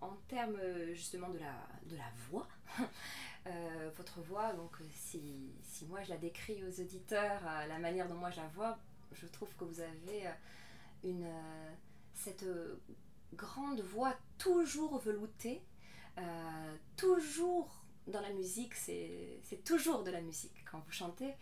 en 0.00 0.12
termes 0.28 0.58
justement 0.92 1.28
de 1.30 1.38
la, 1.38 1.54
de 1.86 1.96
la 1.96 2.04
voix, 2.30 2.46
euh, 3.48 3.90
votre 3.96 4.20
voix, 4.20 4.52
donc 4.52 4.76
si, 4.94 5.52
si 5.62 5.86
moi 5.86 6.02
je 6.02 6.10
la 6.10 6.16
décris 6.16 6.62
aux 6.64 6.80
auditeurs, 6.80 7.40
euh, 7.46 7.66
la 7.66 7.78
manière 7.78 8.08
dont 8.08 8.14
moi 8.14 8.30
je 8.30 8.36
la 8.36 8.48
vois, 8.48 8.78
je 9.12 9.26
trouve 9.26 9.48
que 9.56 9.64
vous 9.64 9.80
avez 9.80 10.26
euh, 10.26 10.30
une, 11.04 11.24
euh, 11.24 11.74
cette 12.14 12.42
euh, 12.44 12.80
grande 13.34 13.80
voix 13.80 14.14
toujours 14.38 14.98
veloutée, 14.98 15.62
euh, 16.18 16.76
toujours 16.96 17.82
dans 18.06 18.20
la 18.20 18.32
musique, 18.32 18.74
c'est 18.74 19.64
toujours 19.64 20.02
de 20.02 20.10
la 20.10 20.20
musique 20.20 20.64
quand 20.70 20.78
vous 20.78 20.92
chantez. 20.92 21.34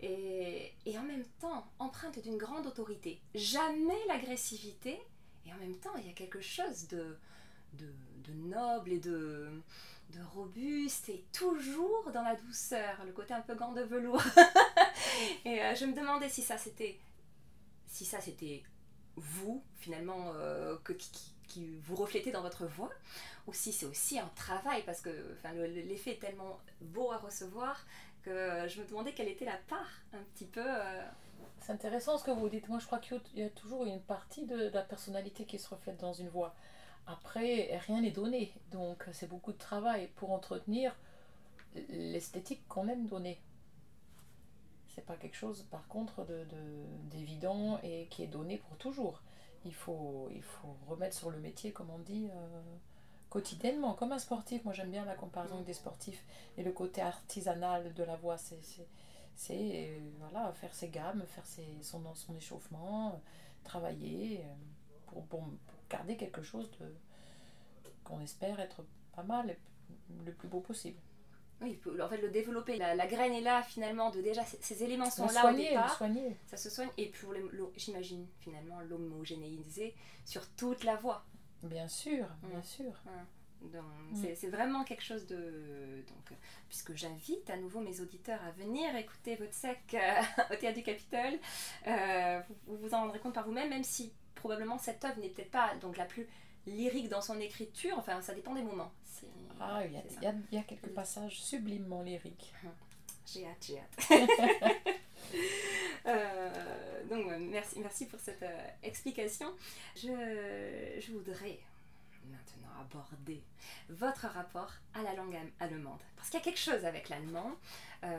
Et, 0.00 0.72
et 0.86 0.98
en 0.98 1.02
même 1.02 1.24
temps, 1.40 1.66
empreinte 1.78 2.20
d'une 2.22 2.36
grande 2.36 2.66
autorité. 2.66 3.20
Jamais 3.34 3.98
l'agressivité, 4.06 5.00
et 5.46 5.52
en 5.52 5.56
même 5.56 5.76
temps, 5.76 5.94
il 5.98 6.06
y 6.06 6.10
a 6.10 6.12
quelque 6.12 6.40
chose 6.40 6.86
de, 6.88 7.18
de 7.72 8.32
noble 8.32 8.92
et 8.92 9.00
de, 9.00 9.50
de 10.14 10.22
robuste, 10.34 11.08
et 11.08 11.24
toujours 11.32 12.10
dans 12.12 12.22
la 12.22 12.36
douceur, 12.36 13.04
le 13.04 13.12
côté 13.12 13.34
un 13.34 13.40
peu 13.40 13.54
gant 13.54 13.72
de 13.72 13.82
velours. 13.82 14.22
et 15.44 15.60
euh, 15.62 15.74
je 15.74 15.86
me 15.86 15.92
demandais 15.94 16.28
si 16.28 16.42
ça 16.42 16.58
c'était 16.58 16.98
si 17.86 18.04
ça 18.04 18.20
c'était 18.20 18.62
vous, 19.16 19.62
finalement, 19.78 20.32
euh, 20.34 20.76
que, 20.82 20.92
qui, 20.92 21.32
vous 21.82 21.94
reflétez 21.94 22.32
dans 22.32 22.42
votre 22.42 22.66
voix, 22.66 22.90
ou 23.46 23.52
si 23.52 23.72
c'est 23.72 23.86
aussi 23.86 24.18
un 24.18 24.28
travail, 24.34 24.82
parce 24.84 25.00
que 25.00 25.10
enfin, 25.38 25.52
le- 25.52 25.68
le- 25.68 25.82
l'effet 25.82 26.12
est 26.12 26.18
tellement 26.20 26.58
beau 26.80 27.12
à 27.12 27.18
recevoir 27.18 27.86
que 28.22 28.30
euh, 28.30 28.66
je 28.68 28.80
me 28.80 28.86
demandais 28.88 29.12
quelle 29.12 29.28
était 29.28 29.44
la 29.44 29.58
part, 29.68 29.90
un 30.12 30.22
petit 30.34 30.46
peu. 30.46 30.64
euh, 30.66 31.02
C'est 31.60 31.72
intéressant 31.72 32.18
ce 32.18 32.24
que 32.24 32.32
vous 32.32 32.48
dites. 32.48 32.68
Moi, 32.68 32.78
je 32.80 32.86
crois 32.86 32.98
qu'il 32.98 33.20
y 33.36 33.42
a 33.42 33.50
toujours 33.50 33.84
une 33.84 34.00
partie 34.02 34.46
de 34.46 34.68
la 34.70 34.82
personnalité 34.82 35.44
qui 35.44 35.58
se 35.58 35.68
reflète 35.68 35.98
dans 36.00 36.12
une 36.12 36.28
voix. 36.30 36.54
Après, 37.06 37.78
rien 37.86 38.00
n'est 38.02 38.10
donné. 38.10 38.52
Donc, 38.70 39.04
c'est 39.12 39.28
beaucoup 39.28 39.52
de 39.52 39.58
travail 39.58 40.08
pour 40.16 40.32
entretenir 40.32 40.94
l'esthétique 41.90 42.66
qu'on 42.68 42.88
aime 42.88 43.06
donner. 43.06 43.40
C'est 44.88 45.04
pas 45.04 45.16
quelque 45.16 45.36
chose, 45.36 45.62
par 45.70 45.86
contre, 45.88 46.24
de- 46.24 46.44
de- 46.44 46.86
d'évident 47.10 47.78
et 47.82 48.06
qui 48.10 48.22
est 48.22 48.26
donné 48.28 48.58
pour 48.58 48.76
toujours. 48.76 49.22
Il 49.64 49.74
faut, 49.74 50.28
il 50.34 50.42
faut 50.42 50.76
remettre 50.86 51.16
sur 51.16 51.30
le 51.30 51.38
métier, 51.40 51.72
comme 51.72 51.90
on 51.90 51.98
dit, 51.98 52.28
euh, 52.32 52.62
quotidiennement, 53.30 53.94
comme 53.94 54.12
un 54.12 54.18
sportif. 54.18 54.64
Moi, 54.64 54.72
j'aime 54.74 54.90
bien 54.90 55.04
la 55.04 55.14
comparaison 55.16 55.54
avec 55.56 55.66
des 55.66 55.74
sportifs 55.74 56.24
et 56.56 56.62
le 56.62 56.72
côté 56.72 57.00
artisanal 57.02 57.92
de 57.94 58.02
la 58.04 58.16
voix. 58.16 58.38
C'est, 58.38 58.60
c'est, 59.36 60.00
voilà, 60.20 60.52
faire 60.52 60.74
ses 60.74 60.88
gammes, 60.88 61.24
faire 61.28 61.46
ses, 61.46 61.66
son, 61.82 62.02
son 62.14 62.36
échauffement, 62.36 63.20
travailler 63.64 64.40
euh, 64.44 64.54
pour 65.06 65.24
garder 65.90 66.16
quelque 66.16 66.42
chose 66.42 66.70
de, 66.80 66.86
qu'on 68.04 68.20
espère 68.20 68.60
être 68.60 68.84
pas 69.14 69.22
mal 69.22 69.56
le 70.24 70.32
plus 70.32 70.48
beau 70.48 70.60
possible. 70.60 70.98
Oui, 71.60 71.80
en 72.02 72.08
fait, 72.08 72.18
le 72.18 72.30
développer. 72.30 72.76
La, 72.76 72.94
la 72.94 73.06
graine 73.06 73.32
est 73.32 73.40
là, 73.40 73.62
finalement, 73.62 74.10
de 74.10 74.20
déjà, 74.20 74.44
ces, 74.44 74.82
éléments 74.82 75.08
sont 75.10 75.26
Le 75.28 75.32
là 75.34 75.40
au 75.40 75.42
soigner, 75.42 75.64
le 75.64 75.70
départ. 75.70 75.96
soigner. 75.96 76.36
Ça 76.46 76.56
se 76.56 76.68
soigne. 76.68 76.90
Et 76.98 77.06
pour, 77.10 77.32
j'imagine, 77.76 78.26
finalement, 78.40 78.80
l'homogénéiser 78.80 79.94
sur 80.24 80.46
toute 80.56 80.84
la 80.84 80.96
voix. 80.96 81.24
Bien 81.62 81.88
sûr, 81.88 82.26
bien 82.42 82.58
Mm. 82.58 82.64
sûr. 82.64 82.92
Donc, 83.62 83.82
Mm. 84.12 84.34
c'est, 84.34 84.48
vraiment 84.48 84.84
quelque 84.84 85.02
chose 85.04 85.26
de. 85.26 86.04
Donc, 86.08 86.38
puisque 86.68 86.94
j'invite 86.94 87.48
à 87.48 87.56
nouveau 87.56 87.80
mes 87.80 88.00
auditeurs 88.00 88.42
à 88.44 88.50
venir 88.50 88.94
écouter 88.96 89.36
votre 89.36 89.54
sec 89.54 89.78
euh, 89.94 89.98
au 90.52 90.56
théâtre 90.56 90.76
du 90.76 90.82
Capitole, 90.82 91.38
euh, 91.86 92.40
vous, 92.48 92.56
vous 92.66 92.76
vous 92.88 92.94
en 92.94 93.00
rendrez 93.02 93.20
compte 93.20 93.32
par 93.34 93.46
vous-même, 93.46 93.70
même 93.70 93.84
si 93.84 94.12
probablement 94.34 94.78
cette 94.78 95.04
œuvre 95.04 95.18
n'est 95.20 95.28
peut-être 95.28 95.50
pas 95.50 95.74
donc, 95.80 95.96
la 95.96 96.04
plus 96.04 96.26
lyrique 96.66 97.08
dans 97.08 97.20
son 97.20 97.40
écriture. 97.40 97.98
Enfin, 97.98 98.20
ça 98.22 98.34
dépend 98.34 98.54
des 98.54 98.62
moments. 98.62 98.92
Ah, 99.60 99.82
il 99.84 99.92
y 99.92 100.26
y 100.26 100.56
y 100.56 100.58
a 100.58 100.62
quelques 100.62 100.88
passages 100.88 101.40
sublimement 101.40 102.02
lyriques. 102.02 102.52
J'ai 103.26 103.46
hâte, 103.46 103.66
j'ai 103.66 103.78
hâte. 103.78 104.80
Euh, 106.06 107.04
donc, 107.08 107.24
merci, 107.40 107.80
merci 107.80 108.06
pour 108.06 108.20
cette 108.20 108.42
euh, 108.42 108.68
explication. 108.82 109.46
Je, 109.96 111.00
je 111.00 111.12
voudrais 111.12 111.58
maintenant 112.26 112.68
aborder 112.78 113.42
votre 113.88 114.26
rapport 114.26 114.70
à 114.92 115.02
la 115.02 115.14
langue 115.14 115.38
allemande. 115.60 116.00
Parce 116.16 116.28
qu'il 116.28 116.38
y 116.38 116.42
a 116.42 116.44
quelque 116.44 116.60
chose 116.60 116.84
avec 116.84 117.08
l'allemand. 117.08 117.52
Euh, 118.04 118.18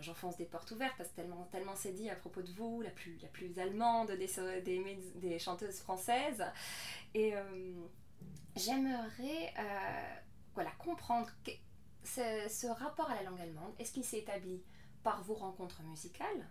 J'enfonce 0.00 0.36
des 0.36 0.44
portes 0.44 0.70
ouvertes 0.70 0.94
parce 0.96 1.10
que 1.10 1.16
tellement, 1.16 1.44
tellement 1.52 1.74
c'est 1.76 1.92
dit 1.92 2.10
à 2.10 2.16
propos 2.16 2.42
de 2.42 2.50
vous, 2.52 2.80
la 2.80 2.90
plus, 2.90 3.18
la 3.22 3.28
plus 3.28 3.58
allemande 3.58 4.12
des, 4.12 4.30
des, 4.62 4.98
des 5.16 5.38
chanteuses 5.38 5.78
françaises. 5.78 6.44
Et 7.14 7.34
euh, 7.34 7.42
j'aimerais 8.56 9.52
euh, 9.58 10.14
voilà, 10.54 10.70
comprendre 10.72 11.30
ce, 12.04 12.66
rapport 12.66 13.10
à 13.10 13.14
la 13.16 13.22
langue 13.22 13.40
allemande. 13.40 13.72
Est-ce 13.78 13.92
qu'il 13.92 14.04
s'est 14.04 14.18
établi 14.18 14.62
par 15.02 15.22
vos 15.22 15.34
rencontres 15.34 15.82
musicales 15.82 16.48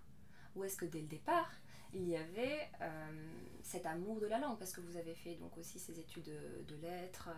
ou 0.56 0.63
est-ce 0.63 0.78
que 0.78 0.86
dès 0.86 1.02
le 1.02 1.08
départ 1.08 1.52
il 1.93 2.08
y 2.08 2.15
avait 2.15 2.69
euh, 2.82 3.30
cet 3.62 3.86
amour 3.86 4.19
de 4.19 4.28
la 4.28 4.39
langue? 4.39 4.58
Parce 4.58 4.71
que 4.71 4.82
vous 4.82 4.98
avez 4.98 5.15
fait 5.15 5.36
donc 5.36 5.58
aussi 5.58 5.80
ces 5.80 6.00
études 6.00 6.34
de, 6.67 6.76
lettres 6.78 7.30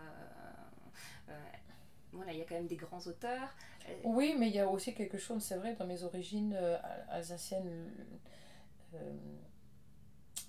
voilà 2.12 2.32
il 2.32 2.38
y 2.38 2.42
a 2.42 2.44
quand 2.44 2.54
même 2.54 2.66
des 2.66 2.76
grands 2.76 3.06
auteurs 3.06 3.54
Euh, 3.88 3.92
Oui, 4.04 4.34
mais 4.38 4.48
il 4.48 4.54
y 4.54 4.60
a 4.60 4.68
aussi 4.68 4.94
quelque 4.94 5.18
chose, 5.18 5.42
c'est 5.42 5.56
vrai, 5.56 5.74
dans 5.74 5.86
mes 5.86 6.02
origines 6.02 6.54
euh, 6.54 6.78
alsaciennes, 7.10 7.90
euh, 8.94 9.12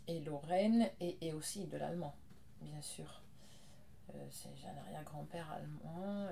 et 0.08 0.20
Lorraine, 0.22 0.90
et, 1.00 1.18
et 1.22 1.34
aussi 1.34 1.66
de 1.68 1.78
l'allemand, 1.78 2.16
bien 2.62 2.82
sûr. 2.82 3.22
Euh, 4.16 4.28
J'ai 4.56 4.68
un 4.68 4.78
arrière-grand-père 4.78 5.52
allemand 5.52 6.28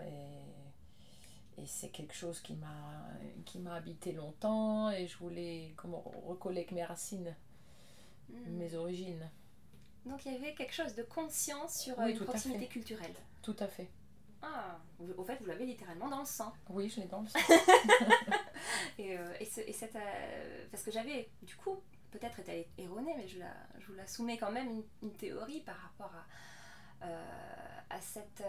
et, 1.58 1.62
et 1.62 1.66
c'est 1.68 1.90
quelque 1.90 2.14
chose 2.16 2.42
qui 2.42 2.56
m'a 2.56 3.76
habité 3.76 4.12
longtemps 4.14 4.90
et 4.90 5.08
je 5.08 5.18
voulais 5.18 5.74
comment, 5.76 6.04
recoller 6.26 6.60
avec 6.62 6.72
mes 6.72 6.84
racines, 6.84 7.36
Hmm. 8.30 8.58
mes 8.58 8.76
origines. 8.76 9.30
Donc 10.06 10.26
il 10.26 10.34
y 10.34 10.36
avait 10.36 10.54
quelque 10.54 10.74
chose 10.74 10.96
de 10.96 11.04
conscient 11.04 11.66
sur 11.70 11.98
Oui, 11.98 12.12
une 12.12 12.20
proximité 12.20 12.68
culturelle. 12.68 13.14
Tout 13.42 13.56
à 13.60 13.68
fait. 13.68 13.88
Ah, 14.42 14.78
au 15.18 15.24
fait, 15.24 15.38
vous 15.40 15.46
l'avez 15.46 15.66
littéralement 15.66 16.08
dans 16.10 16.20
le 16.20 16.26
sang. 16.26 16.54
Oui, 16.70 16.90
je 16.90 17.02
l'ai 17.02 17.08
dans 17.08 17.22
le 17.22 17.28
sang. 17.28 17.40
Et, 19.00 19.18
euh, 19.18 19.34
et, 19.40 19.46
ce- 19.46 19.62
et 19.62 19.74
cette, 19.74 19.96
euh, 19.96 20.66
parce 20.72 20.84
que 20.84 20.92
j'avais, 20.92 21.30
du 21.44 21.56
coup, 21.56 21.78
peut-être 22.12 22.40
été 22.40 22.68
erronée, 22.78 23.14
mais 23.18 23.28
je, 23.28 23.40
la, 23.40 23.54
je 23.80 23.88
vous 23.88 23.94
la 23.94 24.08
soumets 24.08 24.38
quand 24.38 24.52
même 24.52 24.70
une, 24.70 24.84
une 25.04 25.14
théorie 25.14 25.62
par 25.62 25.76
rapport 25.78 26.12
à, 27.02 27.06
euh, 27.06 27.80
à 27.90 28.02
cette 28.02 28.42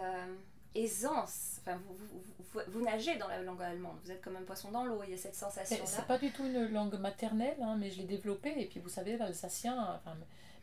aisance. 0.75 1.57
Enfin, 1.61 1.77
vous, 1.87 1.95
vous, 1.95 2.23
vous, 2.39 2.59
vous 2.67 2.81
nagez 2.83 3.15
dans 3.17 3.27
la 3.27 3.41
langue 3.41 3.61
allemande, 3.61 3.97
vous 4.03 4.11
êtes 4.11 4.21
comme 4.21 4.35
un 4.37 4.43
poisson 4.43 4.71
dans 4.71 4.85
l'eau, 4.85 5.01
il 5.03 5.11
y 5.11 5.13
a 5.13 5.17
cette 5.17 5.35
sensation-là. 5.35 5.85
C'est 5.85 6.07
pas 6.07 6.17
du 6.17 6.31
tout 6.31 6.43
une 6.45 6.67
langue 6.71 6.95
maternelle, 6.99 7.57
hein, 7.61 7.75
mais 7.79 7.91
je 7.91 7.97
l'ai 7.99 8.05
développée. 8.05 8.53
Et 8.59 8.65
puis 8.65 8.79
vous 8.79 8.89
savez, 8.89 9.17
l'alsacien, 9.17 9.95
enfin, 9.95 10.15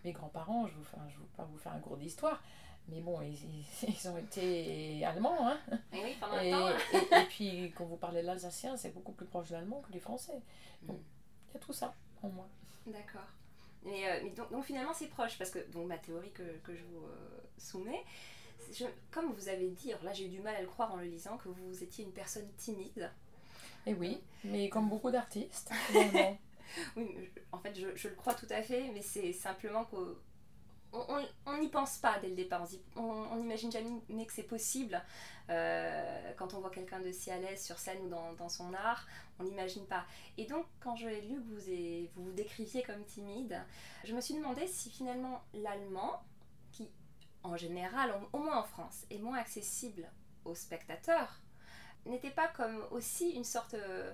mes 0.04 0.12
grands-parents, 0.12 0.66
je 0.66 0.74
ne 0.74 0.80
enfin, 0.80 0.98
je 1.08 1.18
veux 1.18 1.26
pas 1.36 1.44
vous 1.44 1.58
faire 1.58 1.72
un 1.72 1.80
cours 1.80 1.96
d'histoire, 1.96 2.42
mais 2.88 3.00
bon, 3.00 3.20
ils, 3.20 3.36
ils- 3.88 4.08
ont 4.08 4.16
été 4.18 5.04
allemands. 5.04 5.48
Hein, 5.48 5.58
Et 5.92 6.02
oui, 6.04 6.16
pendant 6.20 6.40
et, 6.40 6.52
un 6.52 6.58
temps. 6.72 6.78
et- 6.92 7.20
et 7.22 7.24
puis 7.26 7.72
quand 7.76 7.84
vous 7.84 7.96
parlez 7.96 8.22
l'alsacien, 8.22 8.76
c'est 8.76 8.94
beaucoup 8.94 9.12
plus 9.12 9.26
proche 9.26 9.48
de 9.48 9.54
l'allemand 9.54 9.82
que 9.86 9.92
du 9.92 10.00
français. 10.00 10.40
Donc 10.82 10.96
Mm. 10.96 11.02
il 11.50 11.54
y 11.54 11.56
a 11.56 11.60
tout 11.60 11.72
ça 11.72 11.94
en 12.22 12.28
moi. 12.28 12.48
D'accord. 12.86 13.26
Mais, 13.84 14.08
euh, 14.10 14.20
mais 14.24 14.30
donc, 14.30 14.50
donc 14.50 14.64
finalement 14.64 14.92
c'est 14.94 15.06
proche 15.08 15.38
parce 15.38 15.50
que 15.50 15.58
donc 15.72 15.86
ma 15.86 15.98
théorie 15.98 16.30
que, 16.32 16.42
que 16.64 16.74
je 16.74 16.82
vous 16.84 17.04
euh, 17.06 17.40
soumets, 17.58 18.04
je- 18.72 18.84
comme 19.12 19.32
vous 19.32 19.48
avez 19.48 19.68
dit, 19.70 19.92
alors 19.92 20.04
là 20.04 20.12
j'ai 20.12 20.26
eu 20.26 20.28
du 20.28 20.40
mal 20.40 20.56
à 20.56 20.60
le 20.60 20.66
croire 20.66 20.92
en 20.92 20.96
le 20.96 21.04
lisant, 21.04 21.36
que 21.38 21.48
vous 21.48 21.82
étiez 21.84 22.04
une 22.04 22.12
personne 22.12 22.48
timide. 22.56 23.10
Et 23.86 23.94
oui, 23.94 24.20
mais 24.44 24.68
comme 24.68 24.88
beaucoup 24.88 25.10
d'artistes. 25.10 25.70
Oui, 26.96 27.08
en 27.52 27.58
fait 27.58 27.72
je, 27.78 27.94
je 27.94 28.08
le 28.08 28.14
crois 28.16 28.34
tout 28.34 28.48
à 28.50 28.60
fait, 28.60 28.90
mais 28.92 29.00
c'est 29.00 29.32
simplement 29.32 29.84
qu'on 29.84 30.16
on- 31.46 31.58
n'y 31.58 31.68
pense 31.68 31.98
pas 31.98 32.18
dès 32.20 32.28
le 32.28 32.34
départ. 32.34 32.66
On 32.96 33.36
n'imagine 33.36 33.70
jamais 33.72 34.26
que 34.26 34.32
c'est 34.32 34.42
possible. 34.42 35.02
Euh, 35.48 36.32
quand 36.36 36.54
on 36.54 36.60
voit 36.60 36.70
quelqu'un 36.70 37.00
de 37.00 37.10
si 37.12 37.30
à 37.30 37.38
l'aise 37.38 37.64
sur 37.64 37.78
scène 37.78 37.98
ou 38.02 38.08
dans, 38.08 38.48
son 38.48 38.74
art, 38.74 39.06
on 39.38 39.44
n'imagine 39.44 39.86
pas. 39.86 40.04
Et 40.38 40.44
donc, 40.46 40.66
quand 40.80 40.96
je 40.96 41.08
lu, 41.08 41.36
que 41.36 41.48
vous, 41.48 42.10
vous 42.16 42.24
vous 42.24 42.32
décriviez 42.32 42.82
comme 42.82 43.04
timide, 43.04 43.60
je 44.04 44.14
me 44.14 44.20
suis 44.20 44.34
demandé 44.34 44.66
si 44.66 44.90
finalement 44.90 45.42
l'allemand, 45.54 46.22
qui 46.72 46.90
en 47.42 47.56
général, 47.56 48.12
au, 48.32 48.38
au 48.38 48.42
moins 48.42 48.58
en 48.58 48.64
France, 48.64 49.06
est 49.10 49.18
moins 49.18 49.38
accessible 49.38 50.10
aux 50.44 50.54
spectateurs, 50.54 51.40
n'était 52.06 52.30
pas 52.30 52.48
comme 52.48 52.84
aussi 52.90 53.30
une 53.30 53.44
sorte 53.44 53.74
euh, 53.74 54.12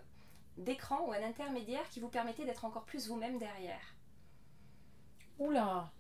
d'écran 0.56 1.06
ou 1.06 1.12
un 1.12 1.22
intermédiaire 1.22 1.88
qui 1.90 2.00
vous 2.00 2.08
permettait 2.08 2.44
d'être 2.44 2.64
encore 2.64 2.84
plus 2.84 3.08
vous-même 3.08 3.38
derrière. 3.38 3.94
Oula, 5.38 5.90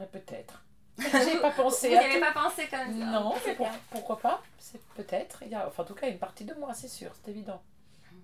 bah, 0.00 0.06
peut-être. 0.06 0.64
J'ai 0.98 1.38
pas 1.40 1.50
Vous 1.56 1.62
pensé 1.62 1.90
n'y 1.90 1.96
avez 1.96 2.14
tout. 2.14 2.20
pas 2.20 2.32
pensé 2.32 2.66
comme 2.68 2.78
ça 2.98 3.06
Non, 3.12 3.30
Très 3.32 3.50
mais 3.50 3.56
pour- 3.56 3.68
pourquoi 3.90 4.18
pas 4.18 4.42
C'est 4.58 4.82
peut-être. 4.96 5.42
Il 5.42 5.48
y 5.50 5.54
a, 5.54 5.66
enfin, 5.68 5.82
en 5.82 5.86
tout 5.86 5.94
cas, 5.94 6.08
une 6.08 6.18
partie 6.18 6.44
de 6.44 6.54
moi, 6.54 6.74
c'est 6.74 6.88
sûr, 6.88 7.12
c'est 7.22 7.30
évident. 7.30 7.62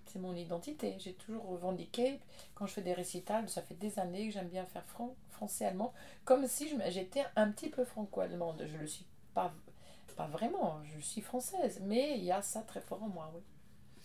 C'est 0.07 0.19
mon 0.19 0.35
identité. 0.35 0.97
J'ai 0.99 1.15
toujours 1.15 1.47
revendiqué. 1.49 2.21
Quand 2.55 2.67
je 2.67 2.73
fais 2.75 2.83
des 2.83 2.93
récitals, 2.95 3.49
ça 3.49 3.63
fait 3.63 3.75
des 3.75 3.99
années 3.99 4.27
que 4.29 4.33
j'aime 4.35 4.49
bien 4.49 4.65
faire 4.67 4.85
fran- 4.87 5.15
français-allemand, 5.31 5.93
comme 6.25 6.47
si 6.47 6.71
j'étais 6.89 7.25
un 7.37 7.51
petit 7.51 7.69
peu 7.69 7.85
franco-allemande. 7.85 8.65
Je 8.67 8.77
le 8.79 8.87
suis 8.87 9.07
pas, 9.35 9.53
pas 10.17 10.27
vraiment. 10.27 10.81
Je 10.85 11.01
suis 11.01 11.21
française, 11.21 11.81
mais 11.85 12.17
il 12.19 12.25
y 12.25 12.33
a 12.33 12.41
ça 12.43 12.63
très 12.63 12.81
fort 12.81 13.03
en 13.03 13.09
moi, 13.09 13.31
oui. 13.35 13.43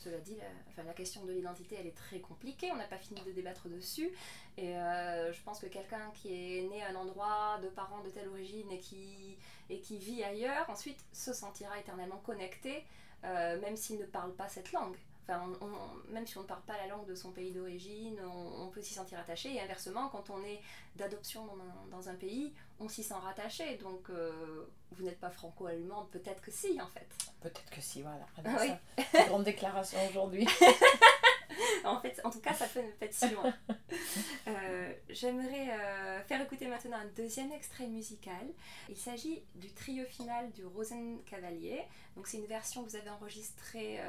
Cela 0.04 0.18
dit, 0.18 0.36
la, 0.78 0.94
question 0.94 1.24
de 1.26 1.32
l'identité, 1.32 1.78
elle 1.80 1.86
est 1.86 1.96
très 1.96 2.20
compliquée. 2.20 2.72
On 2.72 2.76
n'a 2.76 2.86
pas 2.88 2.98
fini 2.98 3.22
de 3.22 3.32
débattre 3.32 3.70
dessus. 3.70 4.10
Et 4.58 4.76
euh, 4.76 5.32
je 5.32 5.42
pense 5.44 5.60
que 5.60 5.68
quelqu'un 5.68 6.12
qui 6.16 6.34
est 6.34 6.64
né 6.64 6.82
à 6.84 6.90
un 6.90 6.96
endroit, 6.96 7.60
de 7.62 7.70
parents 7.70 8.02
de 8.02 8.10
telle 8.10 8.28
origine 8.30 8.72
et 8.72 8.80
qui, 8.80 9.38
et 9.70 9.80
qui 9.80 9.98
vit 9.98 10.24
ailleurs, 10.24 10.68
ensuite 10.70 11.00
se 11.14 11.34
sentira 11.34 11.80
éternellement 11.80 12.18
connecté, 12.26 12.84
euh, 13.24 13.60
même 13.62 13.76
s'il 13.76 14.00
ne 14.00 14.06
parle 14.06 14.34
pas 14.34 14.50
cette 14.50 14.72
langue. 14.72 14.98
Enfin, 15.28 15.42
on- 15.62 15.66
on- 15.66 16.14
même 16.14 16.26
si 16.26 16.38
on 16.38 16.42
ne 16.42 16.48
parle 16.48 16.64
pas 16.64 16.78
la 16.78 16.88
langue 16.88 17.06
de 17.06 17.16
son 17.16 17.32
pays 17.32 17.52
d'origine, 17.52 18.20
on, 18.26 18.64
on 18.64 18.68
peut 18.70 18.82
s'y 18.82 18.94
sentir 18.94 19.20
attaché. 19.20 19.54
Et 19.56 19.62
inversement, 19.62 20.10
quand 20.10 20.30
on 20.30 20.44
est 20.44 20.60
d'adoption 20.96 21.46
dans 21.46 21.54
un, 21.62 21.88
dans 21.92 22.10
un 22.10 22.16
pays, 22.16 22.54
on 22.80 22.90
s'y 22.90 23.04
sent 23.04 23.14
rattaché. 23.14 23.78
Donc, 23.78 24.10
euh, 24.10 24.66
vous 24.92 25.04
n'êtes 25.04 25.20
pas 25.20 25.30
franco-allemande, 25.30 26.10
peut-être 26.12 26.42
que 26.42 26.52
si, 26.52 26.82
en 26.82 26.88
fait. 26.88 27.08
Peut-être 27.42 27.70
que 27.70 27.82
si, 27.82 28.02
voilà. 28.02 28.26
Avec 28.38 28.60
Oui. 28.98 29.04
ça, 29.14 29.24
grande 29.28 29.44
déclaration 29.44 30.00
aujourd'hui. 30.10 30.48
En 31.86 32.00
fait, 32.02 32.19
en 32.24 32.30
tout 32.30 32.39
cas, 32.41 32.54
ça 32.54 32.67
peut 32.67 32.82
ne 32.82 32.91
pas 32.91 33.06
être 33.06 33.13
si 33.13 33.30
loin. 33.30 33.54
Euh, 34.47 34.93
J'aimerais 35.10 35.69
euh, 35.71 36.21
faire 36.24 36.41
écouter 36.41 36.67
maintenant 36.67 36.97
un 36.97 37.06
deuxième 37.15 37.52
extrait 37.52 37.88
musical. 37.88 38.45
Il 38.89 38.97
s'agit 38.97 39.43
du 39.56 39.71
trio 39.74 40.06
final 40.06 40.52
du 40.52 40.65
Rosenkavalier. 40.65 41.84
Donc, 42.15 42.28
c'est 42.28 42.38
une 42.38 42.45
version 42.45 42.84
que 42.84 42.89
vous 42.89 42.95
avez 42.95 43.10
enregistrée, 43.10 44.00
euh, 44.00 44.04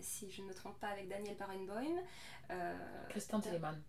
si 0.00 0.30
je 0.30 0.42
ne 0.42 0.48
me 0.48 0.54
trompe 0.54 0.78
pas, 0.80 0.88
avec 0.88 1.08
Daniel 1.08 1.36
Barenboim. 1.36 2.00
Christian 3.08 3.40
Telemann. 3.40 3.80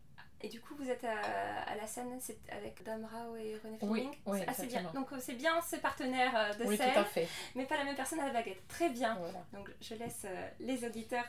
et 0.42 0.48
du 0.50 0.62
coup, 0.62 0.76
vous 0.76 0.90
êtes 0.90 1.04
à, 1.04 1.18
à 1.64 1.76
la 1.76 1.86
scène 1.88 2.18
c'est 2.22 2.38
avec 2.50 2.82
Dom 2.84 3.04
Rao 3.06 3.36
et 3.36 3.58
René 3.64 3.78
Oui, 3.82 4.00
Fleming 4.02 4.18
oui, 4.26 4.40
C'est 4.40 4.48
assez 4.50 4.68
bien. 4.68 4.84
Donc, 4.94 5.10
c'est 5.20 5.34
bien 5.36 5.60
ces 5.62 5.80
partenaires 5.80 6.34
euh, 6.36 6.54
de 6.54 6.64
Oui, 6.66 6.78
tout 6.78 6.84
scène, 6.84 6.98
à 6.98 7.04
fait. 7.04 7.28
mais 7.56 7.66
pas 7.66 7.78
la 7.78 7.84
même 7.84 7.96
personne 7.96 8.20
à 8.22 8.28
la 8.28 8.34
baguette. 8.34 8.66
Très 8.68 8.90
bien. 8.90 9.16
Voilà. 9.16 9.44
Donc 9.52 9.70
je 9.82 9.96
laisse 9.96 10.26
les 10.60 10.86
auditeurs 10.86 11.26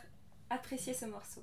apprécier 0.50 0.94
ce 0.94 1.06
morceau. 1.06 1.42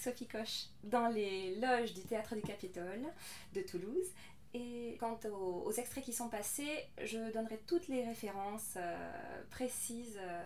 Sophie 0.00 0.26
Coche 0.26 0.66
dans 0.84 1.08
les 1.08 1.56
loges 1.56 1.94
du 1.94 2.02
Théâtre 2.02 2.34
du 2.34 2.42
Capitole 2.42 3.06
de 3.54 3.62
Toulouse. 3.62 4.06
Et 4.54 4.96
quant 4.98 5.18
aux, 5.30 5.70
extraits 5.72 6.02
qui 6.02 6.12
sont 6.12 6.28
passés, 6.28 6.86
je 7.02 7.32
donnerai 7.32 7.58
toutes 7.66 7.88
les 7.88 8.04
références 8.04 8.74
euh, 8.76 9.42
précises 9.50 10.18
euh, 10.18 10.42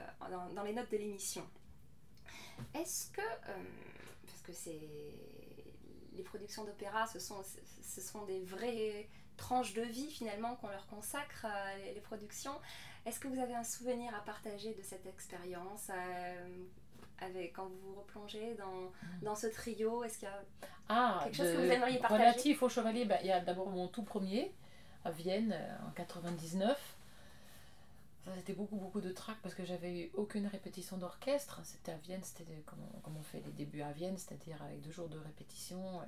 dans, 0.55 0.63
les 0.65 0.73
notes 0.73 0.91
de 0.91 0.97
l'émission. 0.97 1.47
Est-ce 2.75 3.11
que, 3.13 3.21
euh, 3.21 3.63
parce 4.27 4.43
que 4.43 4.53
c'est 4.53 4.81
les 6.15 6.23
productions 6.25 6.65
d'opéra, 6.65 7.07
ce 7.07 7.21
sont, 7.21 7.43
ce 7.83 8.01
sont 8.01 8.25
des 8.25 8.43
vraies 8.43 9.09
tranches 9.37 9.73
de 9.73 9.83
vie 9.83 10.11
finalement 10.11 10.57
qu'on 10.57 10.69
leur 10.69 10.87
consacre, 10.89 11.47
les 11.95 12.01
productions, 12.01 12.55
est-ce 13.07 13.19
que 13.19 13.29
vous 13.29 13.41
avez 13.41 13.55
un 13.55 13.65
souvenir 13.65 14.15
à 14.15 14.21
partager 14.21 14.75
de 14.75 14.83
cette 14.83 15.07
expérience 15.07 15.91
avec, 17.21 17.55
quand 17.55 17.67
vous 17.67 17.93
vous 17.93 18.01
replongez 18.01 18.55
dans, 18.55 18.93
dans 19.23 19.35
ce 19.35 19.47
trio 19.47 20.05
Est-ce 20.05 20.19
qu'il 20.19 20.29
y 20.29 20.31
a 20.31 20.43
ah, 20.89 21.21
quelque 21.25 21.37
chose 21.37 21.53
que 21.53 21.57
vous 21.57 21.71
aimeriez 21.71 21.99
partager 21.99 22.23
Relatif 22.23 22.63
au 22.63 22.69
Chevalier, 22.69 23.05
bah, 23.05 23.17
il 23.23 23.29
y 23.29 23.33
a 23.33 23.41
d'abord 23.41 23.69
mon 23.69 23.89
tout 23.89 24.03
premier 24.03 24.53
à 25.05 25.11
Vienne 25.11 25.53
euh, 25.53 25.89
en 25.89 25.91
99. 25.93 26.97
Ça, 28.25 28.31
c'était 28.37 28.53
beaucoup, 28.53 28.77
beaucoup 28.77 29.01
de 29.01 29.11
trac 29.11 29.37
parce 29.43 29.55
que 29.55 29.65
j'avais 29.65 29.99
eu 29.99 30.11
aucune 30.15 30.47
répétition 30.47 30.97
d'orchestre. 30.97 31.61
C'était 31.65 31.93
à 31.93 31.97
Vienne, 31.97 32.21
c'était 32.23 32.45
comme, 32.67 32.79
comme, 33.03 33.17
on 33.17 33.23
fait 33.23 33.43
les 33.45 33.53
débuts 33.53 33.83
à 33.83 33.93
Vienne, 33.93 34.17
c'est-à-dire 34.17 34.63
avec 34.63 34.81
deux 34.81 34.93
jours 34.93 35.09
de 35.09 35.19
répétition. 35.19 36.01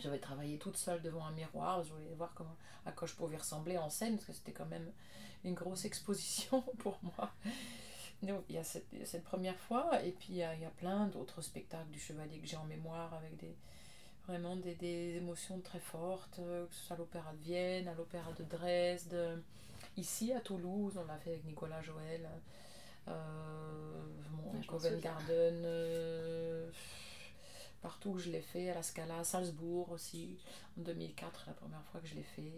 J'avais 0.00 0.18
travaillé 0.18 0.58
toute 0.58 0.76
seule 0.76 1.00
devant 1.02 1.24
un 1.24 1.32
miroir. 1.32 1.82
Je 1.82 1.92
voulais 1.92 2.14
voir 2.14 2.32
comment, 2.34 2.56
à 2.84 2.92
quoi 2.92 3.06
je 3.06 3.14
pouvais 3.14 3.36
ressembler 3.36 3.78
en 3.78 3.88
scène 3.88 4.16
parce 4.16 4.26
que 4.26 4.32
c'était 4.32 4.52
quand 4.52 4.66
même 4.66 4.90
une 5.44 5.54
grosse 5.54 5.84
exposition 5.86 6.62
pour 6.78 6.98
moi 7.02 7.30
il 8.22 8.54
y 8.54 8.58
a 8.58 8.64
cette, 8.64 9.24
première 9.24 9.58
fois, 9.58 10.02
et 10.02 10.12
puis 10.12 10.28
il 10.30 10.36
y 10.36 10.42
a, 10.44 10.54
plein 10.76 11.08
d'autres 11.08 11.42
spectacles 11.42 11.90
du 11.90 11.98
Chevalier 11.98 12.38
que 12.38 12.46
j'ai 12.46 12.56
en 12.56 12.64
mémoire 12.64 13.12
avec 13.14 13.36
des, 13.36 13.56
vraiment 14.26 14.56
des, 14.56 15.16
émotions 15.16 15.60
très 15.60 15.80
fortes, 15.80 16.38
euh, 16.38 16.66
que 16.66 16.74
ce 16.74 16.84
soit 16.84 16.96
à 16.96 16.98
l'Opéra 16.98 17.32
de 17.32 17.42
Vienne, 17.42 17.88
à 17.88 17.94
l'Opéra 17.94 18.32
de 18.32 18.44
Dresde, 18.44 19.42
ici 19.96 20.32
à 20.32 20.40
Toulouse, 20.40 20.96
on 20.96 21.04
l'a 21.04 21.18
fait 21.18 21.30
avec 21.30 21.44
Nicolas 21.44 21.82
Joël, 21.82 22.28
euh, 23.08 23.12
Covent 24.68 25.00
Garden, 25.00 25.62
euh, 25.64 26.70
partout 27.82 28.10
où 28.10 28.18
je 28.18 28.30
l'ai 28.30 28.42
fait, 28.42 28.70
à 28.70 28.74
la 28.74 28.82
Scala, 28.82 29.18
à 29.18 29.24
Salzbourg 29.24 29.90
aussi, 29.90 30.38
en 30.78 30.82
2004, 30.82 31.44
la 31.48 31.54
première 31.54 31.84
fois 31.86 32.00
que 32.00 32.06
je 32.06 32.14
l'ai 32.14 32.22
fait, 32.22 32.52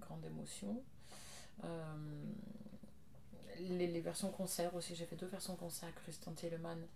grande 0.00 0.24
émotion. 0.24 0.82
Euh, 1.64 1.94
les, 3.60 4.00
versions 4.00 4.30
concert 4.30 4.74
aussi. 4.74 4.94
J'ai 4.94 5.06
fait 5.06 5.16
deux 5.16 5.26
versions 5.26 5.56
concert 5.56 5.88
avec 5.88 6.02
Christian 6.02 6.32
Telemann. 6.32 6.86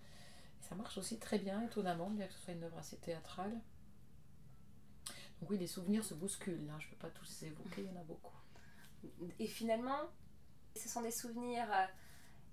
ça 0.61 0.75
marche 0.75 0.99
aussi 0.99 1.19
très 1.19 1.39
bien, 1.39 1.63
étonnamment, 1.65 2.11
bien 2.11 2.27
que 2.27 2.33
ce 2.35 2.41
soit 2.41 2.55
une 2.55 2.65
œuvre 2.65 2.79
assez 2.79 2.97
théâtrale. 2.97 3.53
Donc 5.41 5.51
oui, 5.51 5.59
les 5.59 5.67
souvenirs 5.67 6.05
se 6.05 6.15
bousculent. 6.15 6.71
Hein. 6.71 6.79
Je 6.81 6.87
ne 6.87 6.91
peux 6.93 6.99
pas 6.99 7.11
tous 7.11 7.41
les 7.41 7.49
évoquer, 7.49 7.83
il 7.83 7.87
y 7.87 7.97
en 7.97 8.01
a 8.01 8.05
beaucoup. 8.05 8.37
Et 9.39 9.47
finalement, 9.47 10.01
ce 10.77 10.89
sont 10.89 11.01
des 11.01 11.11
souvenirs 11.11 11.67
euh, 11.73 11.87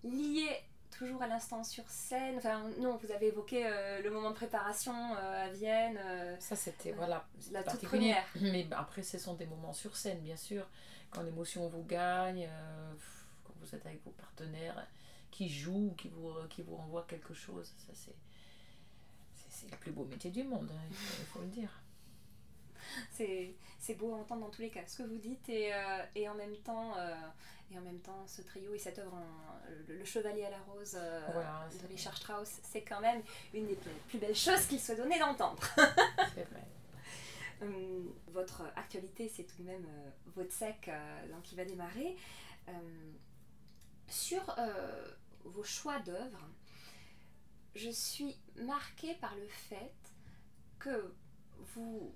liés 0.10 0.64
toujours 0.98 1.22
à 1.22 1.28
l'instant 1.28 1.64
sur 1.64 1.88
scène 1.90 2.38
Enfin, 2.38 2.64
non, 2.80 2.98
vous 2.98 3.12
avez 3.12 3.28
évoqué 3.28 3.66
euh, 3.66 4.02
le 4.02 4.10
moment 4.10 4.30
de 4.30 4.36
préparation 4.36 4.94
euh, 4.94 5.46
à 5.46 5.50
Vienne. 5.50 5.98
euh, 5.98 6.36
Ça, 6.40 6.56
c'était, 6.56 6.92
voilà, 6.94 7.28
la 7.52 7.64
toute 7.64 7.84
première. 7.84 8.24
Mais 8.42 8.68
après, 8.72 9.04
ce 9.04 9.18
sont 9.18 9.36
des 9.36 9.46
moments 9.46 9.74
sur 9.74 9.96
scène, 9.96 10.20
bien 10.20 10.38
sûr. 10.38 10.68
Quand 11.12 11.22
l'émotion 11.22 11.68
vous 11.70 11.84
gagne, 11.84 12.50
pff, 12.96 13.17
vous 13.62 13.76
êtes 13.76 13.86
avec 13.86 14.04
vos 14.04 14.12
partenaires 14.12 14.88
qui 15.32 15.50
jouent, 15.50 15.94
qui 15.98 16.10
vous, 16.10 16.34
qui 16.50 16.62
vous 16.62 16.76
renvoient 16.76 17.06
quelque 17.08 17.34
chose, 17.34 17.74
ça, 17.78 17.94
c'est, 17.94 18.16
c'est, 19.50 19.70
le 19.72 19.78
plus 19.78 19.92
beau 19.92 20.06
métier 20.06 20.32
du 20.32 20.44
monde, 20.44 20.70
hein, 20.72 20.82
il, 20.90 20.96
faut, 20.96 21.22
il 21.22 21.26
faut 21.26 21.40
le 21.42 21.48
dire. 21.48 21.82
c'est 23.12 23.54
c'est 23.80 23.96
beau 23.96 24.14
à 24.14 24.18
entendre 24.18 24.42
dans 24.42 24.50
tous 24.50 24.62
les 24.62 24.70
cas 24.70 24.82
ce 24.88 24.98
que 25.04 25.04
vous 25.08 25.18
dites 25.18 25.48
et, 25.50 25.74
euh, 25.74 26.04
et 26.16 26.28
en 26.30 26.36
même 26.36 26.56
temps 26.58 26.96
euh, 26.98 27.16
et 27.72 27.78
en 27.78 27.82
même 27.82 28.00
temps 28.00 28.26
ce 28.28 28.42
trio 28.42 28.74
et 28.74 28.80
cette 28.80 29.00
œuvre 29.00 29.14
en- 29.14 29.60
le, 29.88 29.98
le 29.98 30.06
chevalier 30.06 30.46
à 30.46 30.50
la 30.50 30.60
rose 30.60 30.96
euh, 30.98 31.22
Voilà, 31.34 31.68
de 31.82 31.88
Richard 31.88 32.16
Strauss 32.18 32.60
c'est 32.64 32.82
quand 32.84 33.02
même 33.02 33.22
une 33.54 33.68
des 33.68 33.76
plus, 33.76 33.92
plus 34.08 34.20
belles 34.20 34.36
choses 34.36 34.66
qu'il 34.68 34.80
soit 34.80 34.96
donné 34.96 35.20
d'entendre 35.20 35.62
C'est 36.36 36.44
vrai. 36.50 36.64
Hum, 37.62 38.14
votre 38.28 38.62
actualité 38.76 39.30
c'est 39.34 39.44
tout 39.44 39.62
de 39.64 39.68
même 39.68 39.86
euh, 39.86 40.10
votre 40.36 40.52
sec 40.54 40.88
euh, 40.88 41.28
donc 41.32 41.44
qui 41.44 41.56
va 41.56 41.66
démarrer 41.66 42.16
Hum, 42.70 43.14
sur 44.08 44.56
euh, 44.58 45.12
vos 45.44 45.64
choix 45.64 46.00
d'œuvres 46.00 46.50
je 47.78 47.90
suis 47.90 48.36
marquée 48.56 49.14
par 49.16 49.36
le 49.36 49.48
fait 49.48 49.94
que 50.80 51.14
vous 51.76 52.14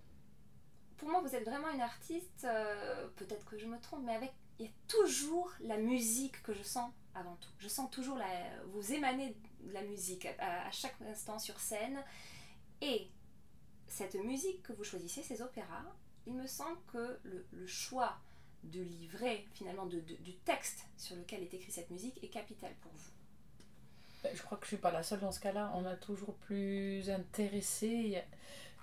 pour 0.97 1.09
moi, 1.09 1.21
vous 1.21 1.35
êtes 1.35 1.45
vraiment 1.45 1.71
une 1.71 1.81
artiste, 1.81 2.43
euh, 2.43 3.07
peut-être 3.15 3.43
que 3.45 3.57
je 3.57 3.65
me 3.65 3.79
trompe, 3.79 4.03
mais 4.03 4.13
avec 4.13 4.31
il 4.59 4.65
y 4.65 4.69
a 4.69 4.71
toujours 4.87 5.51
la 5.61 5.77
musique 5.77 6.43
que 6.43 6.53
je 6.53 6.61
sens 6.61 6.91
avant 7.15 7.35
tout. 7.37 7.49
Je 7.57 7.67
sens 7.67 7.89
toujours 7.89 8.17
la, 8.17 8.27
vous 8.67 8.93
émanez 8.93 9.35
de 9.61 9.73
la 9.73 9.81
musique 9.81 10.27
à, 10.37 10.69
chaque 10.69 11.01
instant 11.01 11.39
sur 11.39 11.59
scène. 11.59 12.03
Et 12.81 13.09
cette 13.87 14.13
musique 14.13 14.61
que 14.61 14.73
vous 14.73 14.83
choisissez, 14.83 15.23
ces 15.23 15.41
opéras, 15.41 15.83
il 16.27 16.35
me 16.35 16.45
semble 16.45 16.77
que 16.93 17.19
le 17.23 17.65
choix 17.65 18.19
de 18.64 18.82
livrer, 18.82 19.47
finalement, 19.53 19.86
de, 19.86 19.99
de- 19.99 20.16
du 20.18 20.34
texte 20.38 20.86
sur 20.97 21.16
lequel 21.16 21.41
est 21.43 21.53
écrite 21.53 21.74
cette 21.74 21.89
musique 21.89 22.24
est 22.24 22.28
capital 22.30 22.72
pour 22.82 22.91
vous. 22.91 23.12
Ben, 24.24 24.36
Je 24.36 24.41
crois 24.43 24.57
que 24.57 24.66
je 24.66 24.70
suis 24.70 24.78
pas 24.78 24.91
la 24.91 25.03
seule 25.03 25.20
dans 25.20 25.32
ce 25.32 25.39
cas-là. 25.39 25.72
On 25.76 25.86
a 25.86 25.95
toujours 25.95 26.36
plus 26.36 27.09
intéressé 27.09 28.22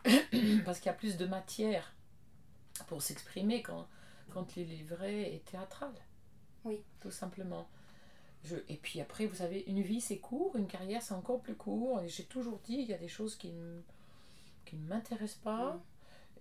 parce 0.65 0.79
qu'il 0.79 0.87
y 0.87 0.91
a 0.91 0.95
plus 0.95 1.17
de 1.17 1.27
matière 1.27 1.93
pour 2.87 3.03
s'exprimer 3.03 3.63
quand, 3.63 3.87
quand 4.31 4.55
les 4.57 4.65
livrets 4.65 5.35
est 5.35 5.45
théâtral. 5.45 5.93
Oui. 6.65 6.83
Tout 7.01 7.11
simplement. 7.11 7.69
Je, 8.45 8.57
et 8.69 8.77
puis 8.77 9.01
après, 9.01 9.27
vous 9.27 9.37
savez, 9.37 9.65
une 9.67 9.83
vie 9.83 10.01
c'est 10.01 10.19
court, 10.19 10.57
une 10.57 10.67
carrière 10.69 11.03
c'est 11.03 11.15
encore 11.15 11.41
plus 11.41 11.57
court. 11.57 12.01
Et 12.03 12.09
j'ai 12.09 12.25
toujours 12.25 12.59
dit, 12.65 12.75
il 12.75 12.87
y 12.89 12.95
a 12.95 12.99
des 12.99 13.09
choses 13.09 13.37
qui 13.37 13.51
ne 13.53 13.81
qui 14.65 14.77
ne 14.77 14.87
m'intéressent 14.87 15.41
pas. 15.43 15.75
Mm. 15.75 15.81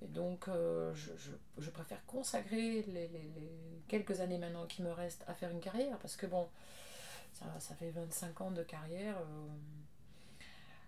Et 0.02 0.08
donc, 0.08 0.48
euh, 0.48 0.94
je, 0.94 1.12
je, 1.58 1.70
préfère 1.70 2.06
consacrer 2.06 2.84
les, 2.84 3.08
les- 3.08 3.32
quelques 3.88 4.20
années 4.20 4.38
maintenant 4.38 4.68
qui 4.68 4.84
me 4.84 4.92
restent 4.92 5.24
à 5.28 5.34
faire 5.34 5.50
une 5.50 5.60
carrière. 5.60 5.98
Parce 6.00 6.16
que 6.16 6.26
bon, 6.26 6.48
ça, 7.34 7.46
ça 7.60 7.76
fait 7.76 7.90
25 7.92 8.42
ans 8.42 8.52
de 8.52 8.64
carrière. 8.64 9.18
euh, 9.18 9.48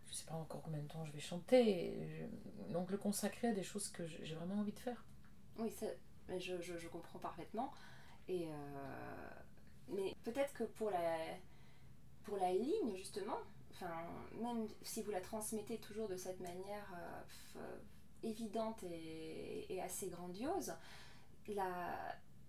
je 0.09 0.15
sais 0.15 0.25
pas 0.25 0.35
encore 0.35 0.61
combien 0.61 0.81
de 0.81 0.87
temps 0.87 1.05
je 1.05 1.11
vais 1.11 1.19
chanter. 1.19 2.27
Donc, 2.69 2.89
le 2.91 2.97
consacrer 2.97 3.49
à 3.49 3.53
des 3.53 3.63
choses 3.63 3.89
que 3.89 4.05
j'ai 4.07 4.35
vraiment 4.35 4.55
envie 4.55 4.71
de 4.73 4.79
faire. 4.79 5.03
Oui, 5.57 5.71
ça, 5.71 5.85
je, 6.37 6.87
comprends 6.87 7.19
parfaitement. 7.19 7.71
Et 8.27 8.47
euh, 8.47 9.29
mais 9.89 10.15
peut-être 10.23 10.53
que 10.53 10.63
pour 10.63 10.91
la, 10.91 11.17
pour 12.23 12.37
la 12.37 12.51
ligne, 12.53 12.95
justement, 12.95 13.39
même 14.41 14.67
si 14.83 15.01
vous 15.01 15.11
la 15.11 15.21
transmettez 15.21 15.77
toujours 15.77 16.07
de 16.07 16.17
cette 16.17 16.39
manière 16.39 16.93
évidente 18.23 18.83
et, 18.83 19.81
assez 19.81 20.07
grandiose, 20.07 20.73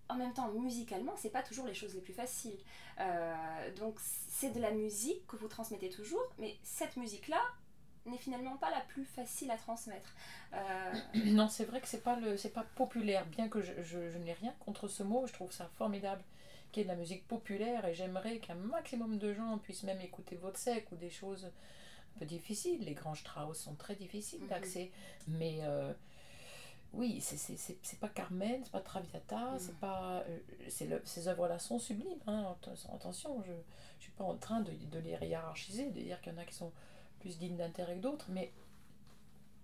en 0.09 0.15
même 0.15 0.33
temps, 0.33 0.51
musicalement, 0.51 1.13
c'est 1.15 1.29
pas 1.29 1.43
toujours 1.43 1.65
les 1.65 1.73
choses 1.73 1.95
les 1.95 2.01
plus 2.01 2.13
faciles. 2.13 2.59
Euh, 2.99 3.73
donc, 3.75 3.95
c'est 3.99 4.51
de 4.51 4.59
la 4.59 4.71
musique 4.71 5.25
que 5.27 5.37
vous 5.37 5.47
transmettez 5.47 5.89
toujours, 5.89 6.33
mais 6.37 6.57
cette 6.63 6.97
musique-là 6.97 7.41
n'est 8.05 8.17
finalement 8.17 8.57
pas 8.57 8.69
la 8.71 8.81
plus 8.81 9.05
facile 9.05 9.51
à 9.51 9.57
transmettre. 9.57 10.13
Euh, 10.53 10.93
Non, 11.25 11.47
c'est 11.47 11.65
vrai 11.65 11.79
que 11.79 11.87
c'est 11.87 12.03
pas 12.03 12.15
le, 12.19 12.35
c'est 12.35 12.49
pas 12.49 12.65
populaire. 12.75 13.25
Bien 13.27 13.47
que 13.47 13.61
je, 13.61 13.71
je, 13.81 14.09
je 14.09 14.17
n'ai 14.17 14.33
rien 14.33 14.53
contre 14.59 14.87
ce 14.87 15.03
mot, 15.03 15.25
je 15.27 15.33
trouve 15.33 15.51
ça 15.51 15.69
formidable 15.77 16.23
qu'il 16.71 16.81
y 16.81 16.83
ait 16.83 16.89
de 16.89 16.93
la 16.93 16.97
musique 16.97 17.27
populaire 17.27 17.85
et 17.85 17.93
j'aimerais 17.93 18.39
qu'un 18.39 18.55
maximum 18.55 19.17
de 19.17 19.33
gens 19.33 19.57
puissent 19.57 19.83
même 19.83 20.01
écouter 20.01 20.35
votre 20.35 20.57
sec 20.57 20.91
ou 20.91 20.95
des 20.95 21.09
choses 21.09 21.51
un 22.15 22.19
peu 22.19 22.25
difficiles. 22.25 22.83
Les 22.83 22.93
grands 22.93 23.15
Strauss 23.15 23.57
sont 23.59 23.75
très 23.75 23.95
difficiles 23.95 24.41
Mhm. 24.41 24.47
d'accès, 24.49 24.91
mais 25.27 25.59
euh, 25.63 25.93
oui, 26.93 27.21
c'est, 27.21 27.99
pas 27.99 28.09
Carmen, 28.09 28.61
c'est 28.63 28.71
pas 28.71 28.81
Traviata, 28.81 29.51
Mhm. 29.51 29.59
c'est 29.59 29.77
pas, 29.79 30.23
euh, 30.27 30.39
le- 30.89 31.01
ces 31.05 31.27
œuvres-là 31.27 31.57
sont 31.59 31.79
sublimes. 31.79 32.19
Hein, 32.27 32.55
Atten- 32.61 32.95
attention, 32.95 33.41
je, 33.43 33.53
je 33.97 34.03
suis 34.03 34.11
pas 34.13 34.23
en 34.25 34.35
train 34.37 34.61
de, 34.61 34.71
de 34.71 34.99
les 34.99 35.11
hiérarchiser, 35.27 35.89
de 35.91 35.99
dire 36.01 36.19
qu'il 36.21 36.33
y 36.33 36.35
en 36.35 36.39
a 36.39 36.45
qui 36.45 36.55
sont 36.55 36.71
plus 37.19 37.37
dignes 37.37 37.57
d'intérêt 37.57 37.95
que 37.95 38.01
d'autres, 38.01 38.25
mais 38.29 38.51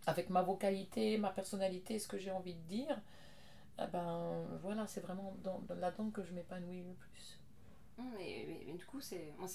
avec 0.05 0.29
ma 0.29 0.41
vocalité, 0.41 1.17
ma 1.17 1.31
personnalité, 1.31 1.99
ce 1.99 2.07
que 2.07 2.17
j'ai 2.17 2.31
envie 2.31 2.53
de 2.53 2.61
dire, 2.67 3.01
eh 3.79 3.87
ben 3.91 4.45
voilà, 4.61 4.87
c'est 4.87 5.01
vraiment 5.01 5.35
dans, 5.43 5.59
dans- 5.67 5.75
là-dedans 5.75 6.09
que 6.11 6.23
je 6.23 6.31
m'épanouis 6.33 6.83
le 6.83 6.93
plus. 6.93 7.39
Mais, 7.97 8.45
mais- 8.47 8.63
mais 8.67 8.73
du 8.73 8.85
coup, 8.85 9.01
c'est 9.01 9.33
un, 9.41 9.45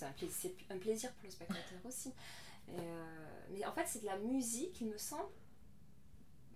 un 0.74 0.78
plaisir 0.78 1.10
pour 1.12 1.24
le 1.24 1.30
spectateur 1.30 1.78
aussi. 1.86 2.12
Et, 2.68 2.80
euh, 2.80 3.46
mais 3.50 3.64
en 3.66 3.72
fait, 3.72 3.86
c'est 3.86 4.00
de 4.00 4.06
la 4.06 4.18
musique, 4.18 4.80
il 4.80 4.88
me 4.88 4.98
semble. 4.98 5.28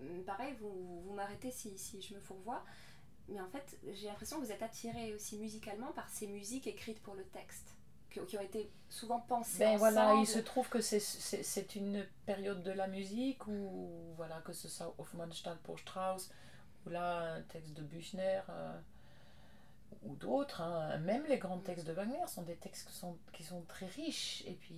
Hum, 0.00 0.24
Pareil, 0.24 0.54
vous, 0.60 1.02
vous 1.02 1.12
m'arrêtez 1.14 1.50
si, 1.50 1.76
si 1.78 2.00
je 2.02 2.14
me 2.14 2.20
fourvoie. 2.20 2.64
Mais 3.28 3.40
en 3.40 3.48
fait, 3.48 3.78
j'ai 3.92 4.06
l'impression 4.06 4.38
que 4.40 4.44
vous 4.44 4.52
êtes 4.52 4.62
attiré 4.62 5.12
aussi 5.14 5.36
musicalement 5.38 5.92
par 5.92 6.08
ces 6.08 6.28
musiques 6.28 6.66
écrites 6.68 7.02
pour 7.02 7.14
le 7.14 7.24
texte, 7.24 7.74
qui, 8.10 8.20
ont 8.20 8.40
été 8.40 8.70
souvent 8.88 9.20
pensées 9.20 9.58
Ben 9.58 9.76
voilà, 9.78 10.14
il 10.14 10.26
se 10.26 10.38
trouve 10.38 10.68
que 10.68 10.80
c'est- 10.80 11.74
une 11.74 12.06
période 12.24 12.62
de 12.62 12.70
la 12.70 12.86
musique 12.86 13.46
où, 13.48 14.12
voilà, 14.16 14.40
que 14.42 14.52
ce 14.52 14.68
soit 14.68 14.94
Hofmannsthal 14.98 15.58
pour 15.64 15.78
Strauss, 15.78 16.30
ou 16.86 16.90
là 16.90 17.34
un 17.34 17.42
texte 17.42 17.72
de 17.74 17.82
Büchner, 17.82 18.42
euh, 18.48 18.80
ou 20.02 20.14
d'autres, 20.16 20.60
hein. 20.60 20.98
même 20.98 21.24
les 21.28 21.38
grands 21.38 21.58
textes 21.58 21.86
de 21.86 21.92
Wagner 21.92 22.26
sont 22.26 22.42
des 22.42 22.56
textes 22.56 22.88
qui 22.88 22.94
sont, 22.94 23.16
qui 23.32 23.42
sont 23.42 23.62
très 23.62 23.86
riches, 23.86 24.44
et 24.46 24.52
puis 24.54 24.74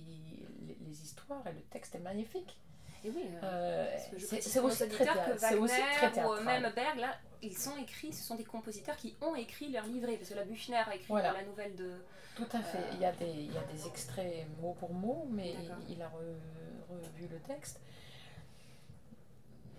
les, 0.67 0.77
les 0.87 1.01
histoires 1.03 1.45
et 1.47 1.51
le 1.53 1.61
texte 1.61 1.95
est 1.95 1.99
magnifique. 1.99 2.57
Et 3.05 3.09
oui, 3.11 3.23
euh, 3.43 3.85
Euh, 3.85 3.97
c'est 4.17 4.59
aussi, 4.59 4.89
très 4.89 5.05
que 5.05 5.37
c'est 5.37 5.55
aussi 5.55 5.73
très 5.95 6.09
Wagner 6.09 6.25
ou 6.25 6.43
même 6.43 6.71
Berg, 6.75 6.97
là, 6.99 7.15
ils 7.41 7.57
sont 7.57 7.77
écrits, 7.77 8.11
ce 8.11 8.23
sont 8.23 8.35
des 8.35 8.43
compositeurs 8.43 8.97
qui 8.97 9.15
ont 9.21 9.35
écrit 9.35 9.71
leur 9.71 9.85
livret. 9.85 10.17
Parce 10.17 10.29
que 10.29 10.35
la 10.35 10.43
Büchner 10.43 10.75
a 10.85 10.95
écrit 10.95 11.05
Voilà. 11.07 11.31
la 11.31 11.43
nouvelle 11.45 11.75
de. 11.77 11.91
Tout 12.35 12.47
à 12.51 12.61
fait. 12.61 12.77
Euh, 12.77 12.91
Il, 12.95 12.99
y 12.99 13.05
a 13.05 13.11
des, 13.13 13.25
il 13.31 13.53
y 13.53 13.57
a 13.57 13.63
des 13.63 13.87
extraits 13.87 14.45
mot 14.61 14.73
pour 14.73 14.93
mot, 14.93 15.25
mais 15.31 15.53
il, 15.53 15.93
il 15.95 16.01
a 16.01 16.07
re- 16.07 16.89
revu 16.89 17.27
le 17.29 17.39
texte. 17.39 17.79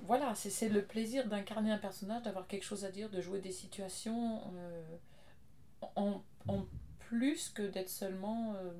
Voilà, 0.02 0.34
c'est 0.34 0.50
c'est 0.50 0.68
le 0.70 0.82
plaisir 0.82 1.26
d'incarner 1.28 1.70
un 1.72 1.78
personnage, 1.78 2.22
d'avoir 2.22 2.46
quelque 2.46 2.64
chose 2.64 2.84
à 2.86 2.90
dire, 2.90 3.10
de 3.10 3.20
jouer 3.20 3.40
des 3.40 3.52
situations 3.52 4.40
euh, 4.56 4.82
en, 5.96 6.22
en 6.48 6.66
plus 6.98 7.48
que 7.50 7.62
d'être 7.62 7.88
seulement... 7.88 8.54
euh, 8.54 8.72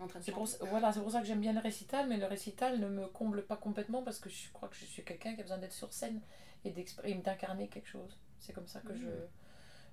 En 0.00 0.06
train 0.06 0.18
de 0.20 0.24
c'est 0.24 0.32
pour, 0.32 0.46
voilà, 0.70 0.92
c'est 0.92 1.00
pour 1.00 1.10
ça 1.10 1.20
que 1.20 1.26
j'aime 1.26 1.40
bien 1.40 1.52
le 1.52 1.60
récital, 1.60 2.08
mais 2.08 2.16
le 2.18 2.26
récital 2.26 2.78
ne 2.80 2.88
me 2.88 3.06
comble 3.06 3.44
pas 3.44 3.56
complètement 3.56 4.02
parce 4.02 4.18
que 4.20 4.28
je 4.28 4.50
crois 4.52 4.68
que 4.68 4.76
je 4.76 4.84
suis 4.84 5.04
quelqu'un 5.04 5.34
qui 5.34 5.40
a 5.40 5.42
besoin 5.42 5.58
d'être 5.58 5.72
sur 5.72 5.92
scène 5.92 6.20
et 6.64 6.70
d'exprimer, 6.70 7.14
d'incarner 7.22 7.68
quelque 7.68 7.88
chose. 7.88 8.18
C'est 8.38 8.52
comme 8.52 8.68
ça 8.68 8.80
que 8.80 8.94
je, 8.94 9.06
Mhm. 9.06 9.28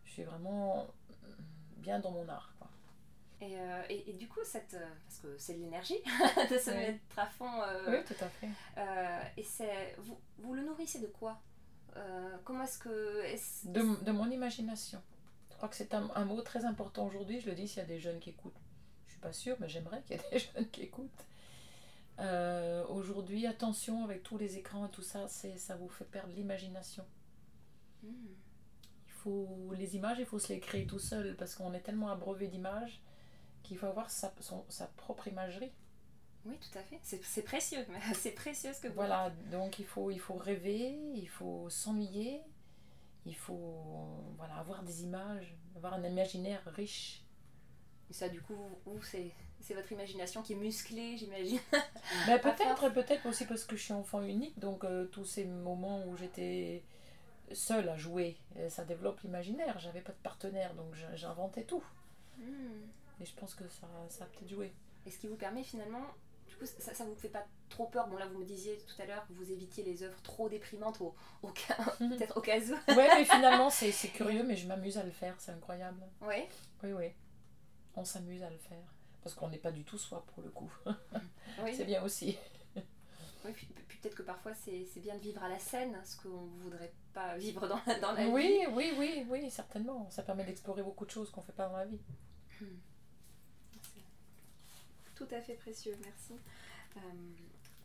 je 0.06 0.12
suis 0.12 0.24
vraiment 0.24 0.88
bien 1.78 2.00
dans 2.00 2.12
mon 2.12 2.28
art. 2.30 2.54
quoi. 2.60 2.70
Et, 3.42 3.60
euh, 3.60 3.84
et, 3.90 4.10
et 4.12 4.14
du 4.14 4.28
coup, 4.28 4.40
cette, 4.44 4.74
euh, 4.76 4.88
parce 5.08 5.20
que 5.20 5.38
c'est 5.38 5.54
de 5.56 5.60
l'énergie 5.62 5.98
de 6.52 6.58
se 6.58 6.70
Oui. 6.72 6.78
mettre 6.78 7.20
à 7.20 7.26
fond. 7.28 7.62
euh, 7.62 7.92
Oui, 8.00 8.04
tout 8.06 8.24
à 8.24 8.30
fait. 8.30 8.50
euh, 8.78 9.22
et 9.38 9.44
c'est 9.44 9.96
vous, 10.00 10.18
vous 10.40 10.54
le 10.54 10.64
nourrissez 10.64 11.00
de 11.00 11.08
quoi? 11.08 11.42
Comment 12.44 12.64
est-ce 12.64 12.78
que 12.80 13.24
est-ce- 13.24 13.68
De, 13.70 14.04
de 14.04 14.12
mon 14.12 14.30
imagination. 14.30 15.02
Je 15.56 15.58
crois 15.58 15.70
que 15.70 15.76
c'est 15.76 15.94
un, 15.96 16.10
un 16.16 16.26
mot 16.26 16.42
très 16.42 16.66
important 16.66 17.08
aujourd'hui. 17.08 17.40
Je 17.42 17.50
le 17.50 17.56
dis 17.56 17.68
s'il 17.68 17.80
y 17.80 17.82
a 17.82 17.86
des 17.86 18.00
jeunes 18.00 18.20
qui 18.20 18.30
écoutent. 18.32 18.60
Je 19.08 19.12
suis 19.14 19.22
pas 19.22 19.34
sûre, 19.34 19.58
mais 19.60 19.70
j'aimerais 19.70 20.02
qu'il 20.04 20.18
y 20.18 20.20
ait 20.20 20.30
des 20.32 20.40
jeunes 20.54 20.70
qui 20.70 20.82
écoutent. 20.84 21.26
Euh, 22.20 22.86
aujourd'hui, 22.88 23.46
attention 23.48 24.04
avec 24.06 24.24
tous 24.24 24.38
les 24.38 24.58
écrans 24.58 24.88
et 24.88 24.92
tout 24.92 25.02
ça, 25.02 25.28
c'est 25.28 25.58
ça 25.58 25.76
vous 25.76 25.90
fait 25.90 26.06
perdre 26.06 26.34
l'imagination. 26.34 27.06
Il 28.04 29.12
faut 29.12 29.74
les 29.78 29.96
images, 29.96 30.20
il 30.20 30.26
faut 30.26 30.40
se 30.40 30.54
les 30.54 30.60
créer 30.60 30.86
tout 30.86 31.00
seul 31.00 31.36
parce 31.36 31.56
qu'on 31.56 31.74
est 31.74 31.80
tellement 31.82 32.10
abreuvé 32.10 32.48
d'images 32.48 33.02
qu'il 33.64 33.78
faut 33.78 33.88
avoir 33.88 34.10
sa, 34.12 34.34
son- 34.42 34.66
sa 34.70 34.88
propre 34.88 35.28
imagerie. 35.28 35.72
Oui, 36.46 36.58
tout 36.60 36.78
à 36.78 36.84
fait. 36.84 37.00
C'est 37.04 37.24
c'est 37.24 37.42
précieux. 37.42 37.86
c'est 38.16 38.32
précieux 38.32 38.74
ce 38.74 38.82
que 38.82 38.88
vous 38.88 38.94
Voilà, 38.96 39.32
donc 39.52 39.80
il 39.80 39.86
faut, 39.86 40.12
il 40.12 40.20
faut 40.20 40.36
rêver, 40.36 40.96
il 41.16 41.28
faut 41.28 41.70
s'ennuyer, 41.70 42.42
il 43.26 43.36
faut 43.36 44.34
voilà, 44.38 44.56
avoir 44.56 44.84
des 44.84 45.04
images, 45.04 45.56
avoir 45.76 45.94
un 45.94 46.04
imaginaire 46.04 46.62
riche. 46.76 47.22
Ça, 48.12 48.30
du 48.30 48.42
coup, 48.42 48.56
vous, 48.86 49.02
c'est 49.02 49.32
c'est 49.62 49.74
votre 49.74 49.92
imagination 49.92 50.44
qui 50.44 50.54
est 50.54 50.58
musclée, 50.58 51.18
j'imagine. 51.18 51.60
Mais 52.28 52.38
peut-être, 52.40 52.90
peut-être 52.94 53.26
aussi 53.26 53.46
parce 53.46 53.64
que 53.64 53.76
je 53.76 53.82
suis 53.82 53.94
enfant 53.94 54.22
unique, 54.22 54.60
donc 54.60 54.84
euh, 54.84 55.06
tous 55.06 55.26
ces 55.26 55.46
moments 55.46 56.06
où 56.06 56.16
j'étais 56.16 56.84
seule 57.52 57.90
à 57.90 57.98
jouer, 57.98 58.38
ça 58.70 58.86
développe 58.86 59.22
l'imaginaire. 59.22 59.80
J'avais 59.80 60.02
pas 60.02 60.12
de 60.12 60.22
partenaire, 60.22 60.76
donc 60.76 60.94
j'inventais 61.16 61.64
tout. 61.64 61.84
Hmm. 62.38 62.86
Et 63.22 63.26
je 63.26 63.34
pense 63.34 63.56
que 63.56 63.68
ça, 63.68 63.88
ça 64.10 64.26
a 64.26 64.28
peut-être 64.28 64.50
joué. 64.50 64.72
Et 65.06 65.12
ce 65.12 65.18
qui 65.18 65.28
vous 65.28 65.36
permet 65.36 65.64
finalement, 65.64 66.06
du 66.48 66.56
coup, 66.56 66.66
ça, 66.66 66.94
ça 66.94 67.04
vous 67.04 67.16
fait 67.16 67.30
pas 67.30 67.46
trop 67.70 67.88
peur 67.88 68.08
Bon 68.08 68.18
là, 68.18 68.28
vous 68.28 68.40
me 68.40 68.46
disiez 68.46 68.78
tout 68.78 69.02
à 69.02 69.06
l'heure 69.06 69.26
que 69.28 69.34
vous 69.34 69.52
évitiez 69.52 69.84
les 69.84 70.04
œuvres 70.04 70.22
trop 70.22 70.48
déprimantes, 70.50 71.02
au, 71.02 71.16
au 71.42 71.50
cas, 71.50 71.76
peut-être 72.00 72.38
au 72.38 72.42
cas 72.42 72.60
où. 72.60 72.92
ouais, 72.94 73.10
mais 73.16 73.26
finalement, 73.26 73.70
c'est 73.72 73.92
curieux, 74.10 74.44
mais 74.44 74.56
je 74.56 74.68
m'amuse 74.68 74.98
à 74.98 75.04
le 75.04 75.12
faire, 75.12 75.36
c'est 75.40 75.52
incroyable. 75.52 76.02
Oui. 76.22 76.44
Oui, 76.84 76.94
oui. 76.94 77.12
On 77.96 78.06
s'amuse 78.06 78.44
à 78.44 78.50
le 78.50 78.58
faire. 78.58 78.94
Parce 79.24 79.36
qu'on 79.36 79.50
n'est 79.50 79.58
pas 79.58 79.72
du 79.72 79.84
tout 79.84 79.98
soi 79.98 80.24
pour 80.34 80.44
le 80.44 80.50
coup. 80.50 80.72
c'est 81.74 81.86
bien 81.86 82.04
aussi. 82.04 82.38
Oui, 83.44 83.52
puis, 83.54 83.68
peut-être 84.02 84.16
que 84.16 84.24
parfois 84.24 84.54
c'est 84.56 85.00
bien 85.00 85.16
de 85.16 85.20
vivre 85.20 85.44
à 85.44 85.50
la 85.50 85.60
scène, 85.60 85.96
ce 86.04 86.18
qu'on 86.18 86.46
ne 86.46 86.64
voudrait 86.64 86.94
pas 87.14 87.38
vivre 87.38 87.68
dans, 87.68 87.80
dans 88.02 88.12
la 88.12 88.28
oui, 88.28 88.48
vie. 88.48 88.68
Oui, 88.72 88.94
oui, 88.98 89.26
oui, 89.30 89.52
certainement. 89.52 90.10
Ça 90.10 90.24
permet 90.24 90.44
d'explorer 90.44 90.84
beaucoup 90.84 91.06
de 91.06 91.12
choses 91.12 91.30
qu'on 91.32 91.42
ne 91.42 91.46
fait 91.46 91.54
pas 91.54 91.68
dans 91.68 91.78
la 91.78 91.86
vie. 91.86 92.00
Tout 95.16 95.28
à 95.32 95.42
fait 95.42 95.56
précieux, 95.56 95.98
merci. 96.04 96.34
Euh, 96.98 97.00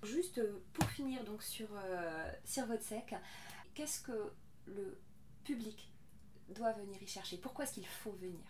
juste 0.03 0.41
pour 0.73 0.89
finir 0.91 1.25
donc 1.25 1.43
sur, 1.43 1.69
euh, 1.73 2.33
sur 2.45 2.67
votre 2.67 2.83
sec, 2.83 3.15
qu'est-ce 3.75 4.01
que 4.01 4.33
le 4.67 4.99
public 5.45 5.91
doit 6.49 6.73
venir 6.73 7.01
y 7.01 7.07
chercher? 7.07 7.39
Pourquoi 7.39 7.65
est-ce 7.65 7.75
qu'il 7.75 7.87
faut 7.87 8.13
venir? 8.13 8.41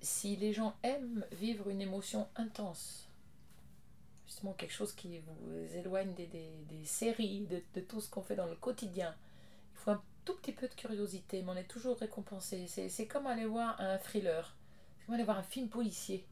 Si 0.00 0.36
les 0.36 0.52
gens 0.52 0.76
aiment 0.82 1.26
vivre 1.32 1.68
une 1.68 1.80
émotion 1.80 2.28
intense, 2.36 3.08
justement 4.26 4.52
quelque 4.54 4.72
chose 4.72 4.92
qui 4.92 5.18
vous 5.18 5.76
éloigne 5.76 6.14
des, 6.14 6.26
des, 6.26 6.84
séries, 6.84 7.46
de, 7.46 7.62
de, 7.74 7.80
tout 7.80 8.00
ce 8.00 8.08
qu'on 8.08 8.22
fait 8.22 8.36
dans 8.36 8.46
le 8.46 8.56
quotidien, 8.56 9.14
il 9.74 9.78
faut 9.78 9.90
un 9.90 10.02
tout 10.24 10.34
petit 10.36 10.52
peu 10.52 10.68
de 10.68 10.74
curiosité, 10.74 11.42
mais 11.42 11.52
on 11.52 11.56
est 11.56 11.68
toujours 11.68 11.98
récompensé. 11.98 12.66
C'est 12.66 13.06
comme 13.06 13.26
aller 13.26 13.46
voir 13.46 13.80
un 13.80 13.98
thriller, 13.98 14.54
c'est 14.98 15.06
comme 15.06 15.14
aller 15.14 15.24
voir 15.24 15.38
un 15.38 15.42
film 15.42 15.68
policier. 15.68 16.26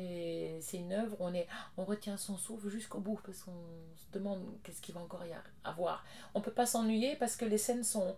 Et 0.00 0.58
c'est 0.62 0.78
une 0.78 0.92
œuvre 0.92 1.20
où 1.20 1.24
on, 1.26 1.34
est, 1.34 1.46
on 1.76 1.84
retient 1.84 2.16
son 2.16 2.38
souffle 2.38 2.68
jusqu'au 2.70 3.00
bout 3.00 3.20
parce 3.24 3.42
qu'on 3.42 3.52
se 3.96 4.10
demande 4.12 4.42
qu'est-ce 4.62 4.80
qu'il 4.80 4.94
va 4.94 5.02
encore 5.02 5.24
y 5.26 5.32
avoir. 5.64 6.04
On 6.34 6.38
ne 6.38 6.44
peut 6.44 6.52
pas 6.52 6.64
s'ennuyer 6.64 7.16
parce 7.16 7.36
que 7.36 7.44
les 7.44 7.58
scènes 7.58 7.84
sont. 7.84 8.16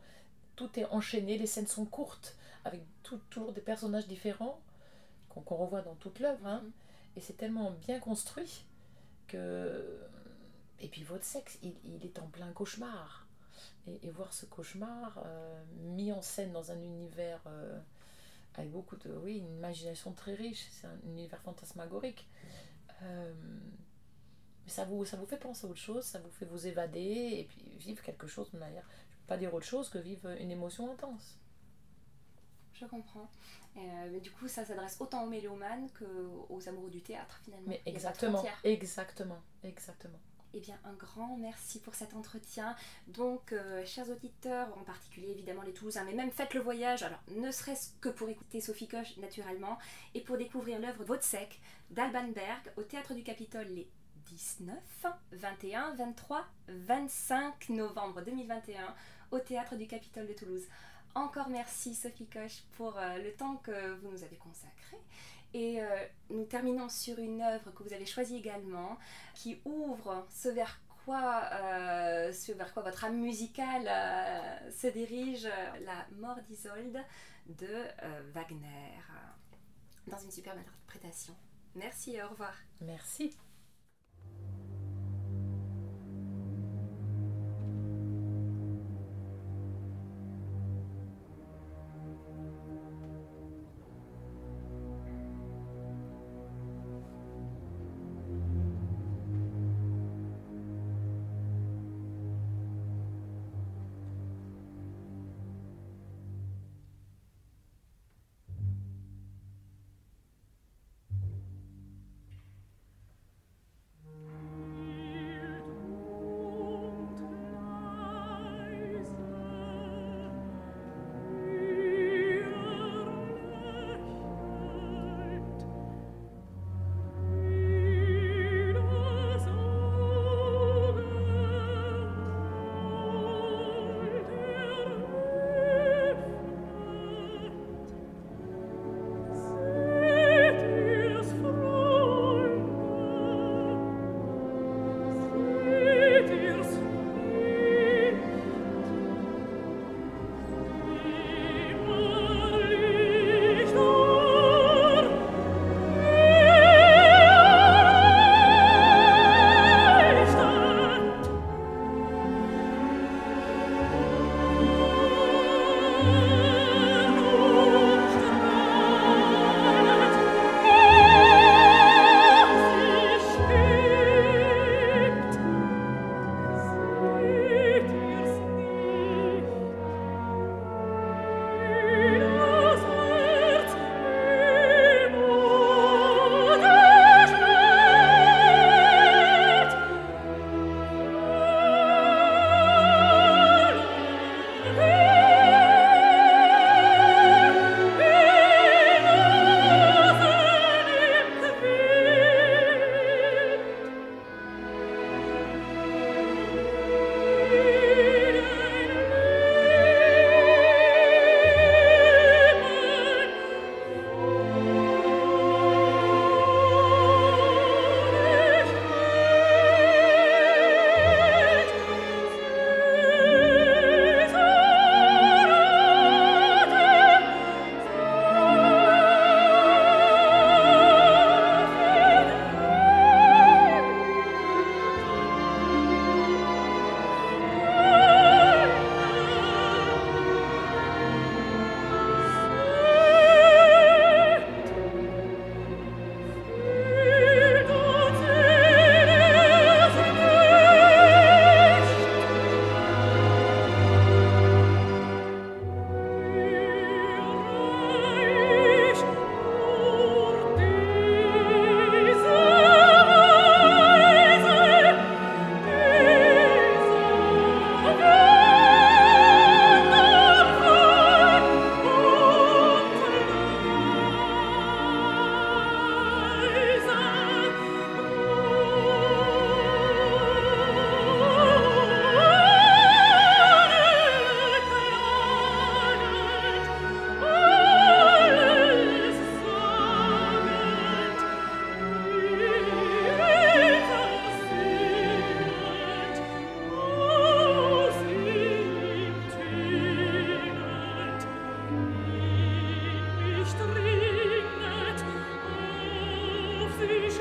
Tout 0.55 0.79
est 0.79 0.85
enchaîné, 0.87 1.39
les 1.39 1.47
scènes 1.47 1.67
sont 1.67 1.87
courtes 1.87 2.37
avec 2.65 2.83
toujours 3.03 3.53
des 3.53 3.61
personnages 3.61 4.07
différents 4.07 4.61
qu'on 5.29 5.57
revoit 5.57 5.81
dans 5.81 5.95
toute 5.97 6.21
l'œuvre. 6.21 6.47
Hein. 6.47 6.61
Mhm. 6.63 6.73
Et 7.17 7.21
c'est 7.21 7.37
tellement 7.37 7.73
bien 7.73 7.99
construit 7.99 8.65
que. 9.27 10.01
Et 10.79 10.89
puis 10.89 11.03
votre 11.03 11.25
sexe, 11.25 11.59
il, 11.63 11.75
il 11.85 12.05
est 12.05 12.19
en 12.21 12.27
plein 12.29 12.53
cauchemar. 12.53 13.27
Et, 13.89 14.11
voir 14.11 14.33
ce 14.33 14.47
cauchemar 14.47 15.21
euh, 15.27 15.65
mis 15.81 16.13
en 16.13 16.23
scène 16.23 16.53
dans 16.53 16.71
un 16.71 16.81
univers 16.81 17.41
euh, 17.49 17.81
avec 18.55 18.71
beaucoup 18.71 18.97
de. 18.97 19.11
Oui, 19.23 19.39
une 19.39 19.57
imagination 19.57 20.13
très 20.13 20.35
riche, 20.35 20.67
c'est 20.71 20.87
un 20.87 20.99
univers 21.05 21.41
fantasmagorique. 21.43 22.29
Euh, 23.03 23.33
ça 24.67 24.85
vous, 24.85 25.05
ça 25.05 25.17
vous 25.17 25.27
fait 25.27 25.39
penser 25.39 25.67
à 25.67 25.71
autre 25.71 25.81
chose, 25.81 26.05
ça 26.05 26.21
vous 26.21 26.31
fait 26.31 26.45
vous 26.47 26.67
évader 26.67 27.01
et 27.01 27.47
puis 27.49 27.63
vivre 27.79 28.03
quelque 28.03 28.27
chose 28.27 28.51
de 28.53 28.59
manière. 28.59 28.85
Je 28.85 29.17
ne 29.17 29.21
peux 29.21 29.27
pas 29.27 29.37
dire 29.37 29.53
autre 29.55 29.67
chose 29.67 29.89
que 29.89 29.99
vivre 29.99 30.29
une 30.41 30.51
émotion 30.51 30.91
intense 30.91 31.39
je 32.83 32.89
comprends. 32.89 33.29
Euh, 33.77 34.09
mais 34.11 34.21
du 34.21 34.31
coup, 34.31 34.49
ça 34.49 34.65
s'adresse 34.65 34.97
autant 35.01 35.25
aux 35.25 35.29
mélomanes 35.29 35.89
qu'aux 35.93 36.69
amoureux 36.69 36.91
du 36.91 37.03
théâtre 37.03 37.41
finalement. 37.45 37.67
Mais 37.69 37.81
exactement, 37.87 38.45
exactement, 38.65 39.41
exactement. 39.63 40.19
Eh 40.55 40.61
bien, 40.61 40.79
un 40.85 40.93
grand 40.93 41.37
merci 41.39 41.81
pour 41.81 41.95
cet 41.95 42.15
entretien. 42.15 42.77
Donc, 43.09 43.53
euh, 43.53 43.85
chers 43.87 44.09
auditeurs, 44.11 44.69
en 44.77 44.85
particulier 44.85 45.31
évidemment 45.31 45.63
les 45.63 45.73
Toulousains, 45.73 46.05
mais 46.05 46.13
même 46.13 46.31
faites 46.31 46.53
le 46.53 46.61
voyage, 46.61 47.03
alors 47.03 47.21
ne 47.29 47.51
serait-ce 47.51 47.91
que 48.01 48.11
pour 48.11 48.29
écouter 48.29 48.61
Sophie 48.61 48.89
Koch 48.89 49.17
naturellement, 49.17 49.79
et 50.15 50.21
pour 50.21 50.37
découvrir 50.37 50.79
l'œuvre 50.79 51.05
Vautsec 51.05 51.59
d'Alban 51.91 52.29
Berg 52.29 52.73
au 52.77 52.83
Théâtre 52.83 53.15
du 53.15 53.23
Capitole 53.23 53.69
les 53.69 53.89
19, 54.27 54.77
21, 55.33 55.95
23, 55.95 56.45
25 56.69 57.71
novembre 57.71 58.23
2021 58.23 58.95
au 59.31 59.39
Théâtre 59.39 59.77
du 59.77 59.87
Capitole 59.87 60.27
de 60.27 60.35
Toulouse. 60.35 60.67
Encore 61.15 61.49
merci 61.49 61.95
Sophie 61.95 62.27
Coche 62.27 62.63
pour 62.77 62.99
euh, 62.99 63.19
le 63.19 63.33
temps 63.33 63.57
que 63.57 63.95
vous 63.97 64.11
nous 64.11 64.23
avez 64.23 64.37
consacré. 64.37 64.99
Et 65.55 65.83
euh, 65.83 65.87
nous 66.31 66.45
terminons 66.45 66.89
sur 66.89 67.19
une 67.19 67.43
œuvre 67.43 67.73
que 67.73 67.83
vous 67.83 67.93
avez 67.93 68.07
choisie 68.07 68.37
également, 68.37 68.99
qui 69.35 69.61
ouvre 69.65 70.27
ce 70.31 70.49
vers 70.49 70.81
quoi, 71.05 71.45
euh, 71.53 72.33
ce 72.33 72.53
vers 72.53 72.73
quoi 72.73 72.83
votre 72.83 73.05
âme 73.05 73.19
musicale 73.19 73.89
se 74.71 74.87
dirige, 74.87 75.49
La 75.85 76.07
mort 76.17 76.41
d'Isolde 76.49 76.99
de 77.47 77.85
Wagner, 78.33 78.99
dans 80.07 80.19
une 80.19 80.31
superbe 80.31 80.59
interprétation. 80.59 81.35
Merci 81.75 82.17
et 82.17 82.23
au 82.23 82.29
revoir. 82.29 82.55
Merci. 82.81 83.37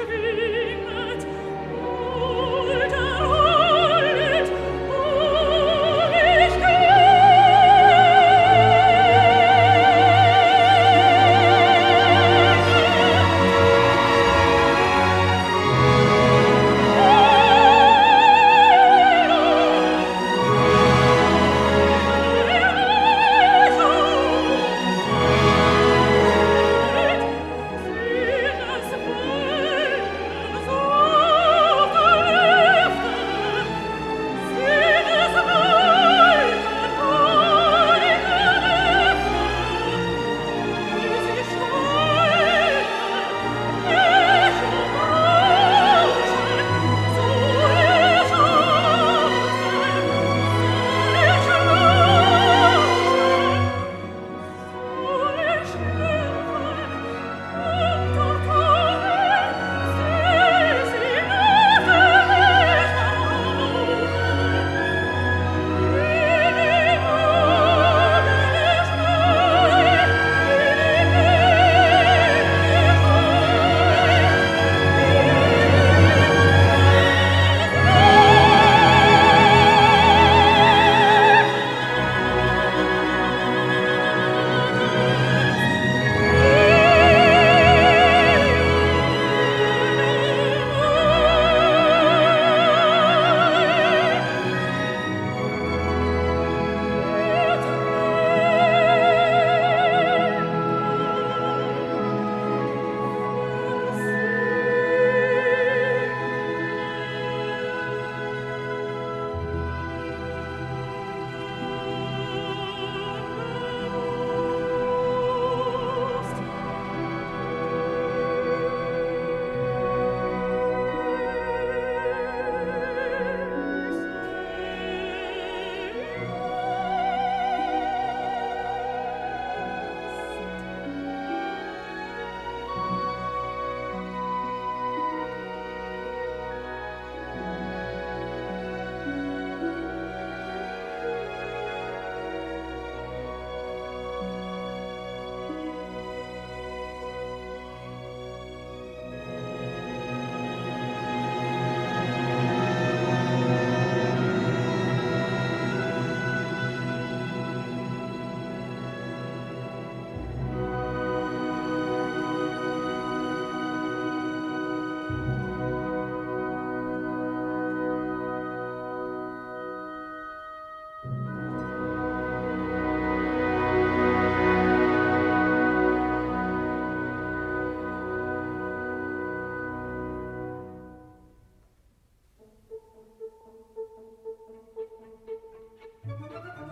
Tschüss. 0.08 0.28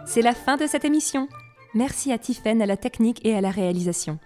C'est 0.10 0.22
la 0.24 0.34
fin 0.34 0.58
de 0.58 0.66
cette 0.66 0.86
émission. 0.86 1.28
Merci 1.76 2.12
à 2.12 2.18
Tiffaine 2.18 2.64
à 2.64 2.66
la 2.66 2.78
technique 2.78 3.24
et 3.24 3.36
à 3.36 3.42
la 3.42 3.52
réalisation. 3.52 4.18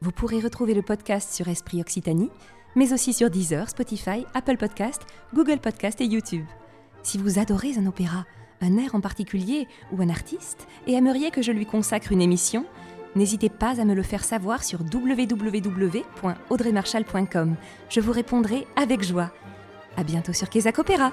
Vous 0.00 0.10
pourrez 0.10 0.40
retrouver 0.40 0.74
le 0.74 0.82
podcast 0.82 1.32
sur 1.32 1.46
Esprit 1.46 1.80
Occitanie, 1.80 2.32
mais 2.74 2.92
aussi 2.92 3.12
sur 3.12 3.30
Deezer, 3.30 3.68
Spotify, 3.68 4.26
Apple 4.34 4.56
Podcast, 4.56 5.02
Google 5.32 5.60
Podcast 5.60 6.00
et 6.00 6.06
YouTube. 6.06 6.44
Si 7.04 7.18
vous 7.18 7.38
adorez 7.38 7.78
un 7.78 7.86
opéra, 7.86 8.26
un 8.60 8.76
air 8.78 8.96
en 8.96 9.00
particulier 9.00 9.68
ou 9.92 10.02
un 10.02 10.08
artiste 10.08 10.66
et 10.88 10.94
aimeriez 10.94 11.30
que 11.30 11.40
je 11.40 11.52
lui 11.52 11.66
consacre 11.66 12.10
une 12.10 12.20
émission, 12.20 12.66
n'hésitez 13.14 13.48
pas 13.48 13.80
à 13.80 13.84
me 13.84 13.94
le 13.94 14.02
faire 14.02 14.24
savoir 14.24 14.64
sur 14.64 14.80
www.audreymarchal.com. 14.80 17.54
Je 17.90 18.00
vous 18.00 18.12
répondrai 18.12 18.66
avec 18.74 19.04
joie. 19.04 19.30
À 19.96 20.02
bientôt 20.02 20.32
sur 20.32 20.48
Quesac 20.48 20.80
Opéra. 20.80 21.12